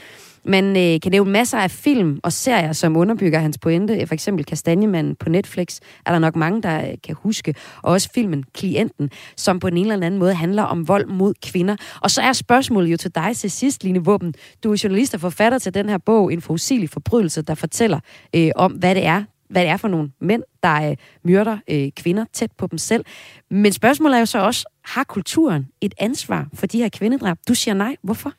[0.45, 4.07] Man øh, kan nævne masser af film og serier, som underbygger hans pointe.
[4.07, 7.55] For eksempel Kastanjemanden på Netflix er der nok mange, der øh, kan huske.
[7.81, 11.75] Og også filmen Klienten, som på en eller anden måde handler om vold mod kvinder.
[12.01, 14.33] Og så er spørgsmålet jo til dig til sidst, Line Våben.
[14.63, 17.99] Du er journalist og forfatter til den her bog, En forudsigelig forbrydelse, der fortæller
[18.35, 21.91] øh, om, hvad det er, hvad det er for nogle mænd, der øh, myrder øh,
[21.95, 23.05] kvinder tæt på dem selv.
[23.51, 27.37] Men spørgsmålet er jo så også, har kulturen et ansvar for de her kvindedrab?
[27.47, 27.95] Du siger nej.
[28.03, 28.33] Hvorfor?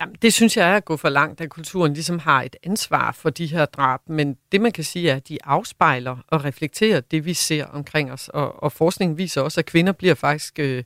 [0.00, 3.12] Jamen, det synes jeg er at gå for langt, at kulturen ligesom har et ansvar
[3.12, 4.00] for de her drab.
[4.08, 8.12] Men det, man kan sige, er, at de afspejler og reflekterer det, vi ser omkring
[8.12, 8.28] os.
[8.28, 10.84] Og, og forskningen viser også, at kvinder bliver faktisk øh,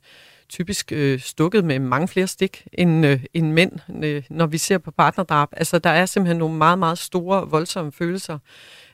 [0.49, 3.71] typisk øh, stukket med mange flere stik end, øh, end mænd,
[4.03, 5.49] øh, når vi ser på partnerdrab.
[5.51, 8.39] Altså, der er simpelthen nogle meget, meget store, voldsomme følelser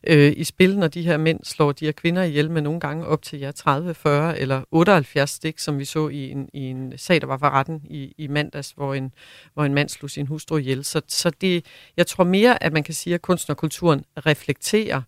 [0.08, 3.06] øh, i spil, når de her mænd slår de her kvinder ihjel med nogle gange
[3.06, 6.94] op til ja, 30, 40 eller 78 stik, som vi så i en, i en
[6.98, 9.12] sag, der var for retten i, i mandags, hvor en,
[9.54, 10.84] hvor en mand slog sin hustru ihjel.
[10.84, 11.66] Så, så det,
[11.98, 15.02] jeg tror mere, at man kan sige, at kunstnerkulturen reflekterer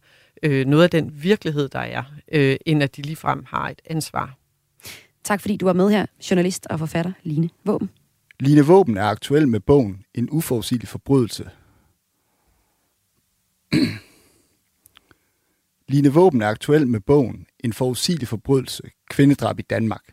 [0.43, 4.37] øh, noget af den virkelighed, der er, øh, end at de ligefrem har et ansvar.
[5.24, 7.89] Tak fordi du var med her, journalist og forfatter Line Våben.
[8.39, 11.49] Line Våben er aktuel med bogen En uforudsigelig forbrydelse.
[15.93, 20.03] Line Våben er aktuel med bogen En forudsigelig forbrydelse, kvindedrab i Danmark,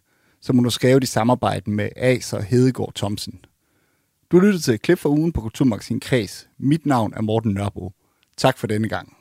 [0.41, 3.45] som hun har skrevet i samarbejde med Acer Hedegaard Thomsen.
[4.33, 6.49] Du lyttede til et klip fra ugen på Kulturmagasin Kreds.
[6.59, 7.93] Mit navn er Morten Nørbo.
[8.37, 9.17] Tak for denne gang.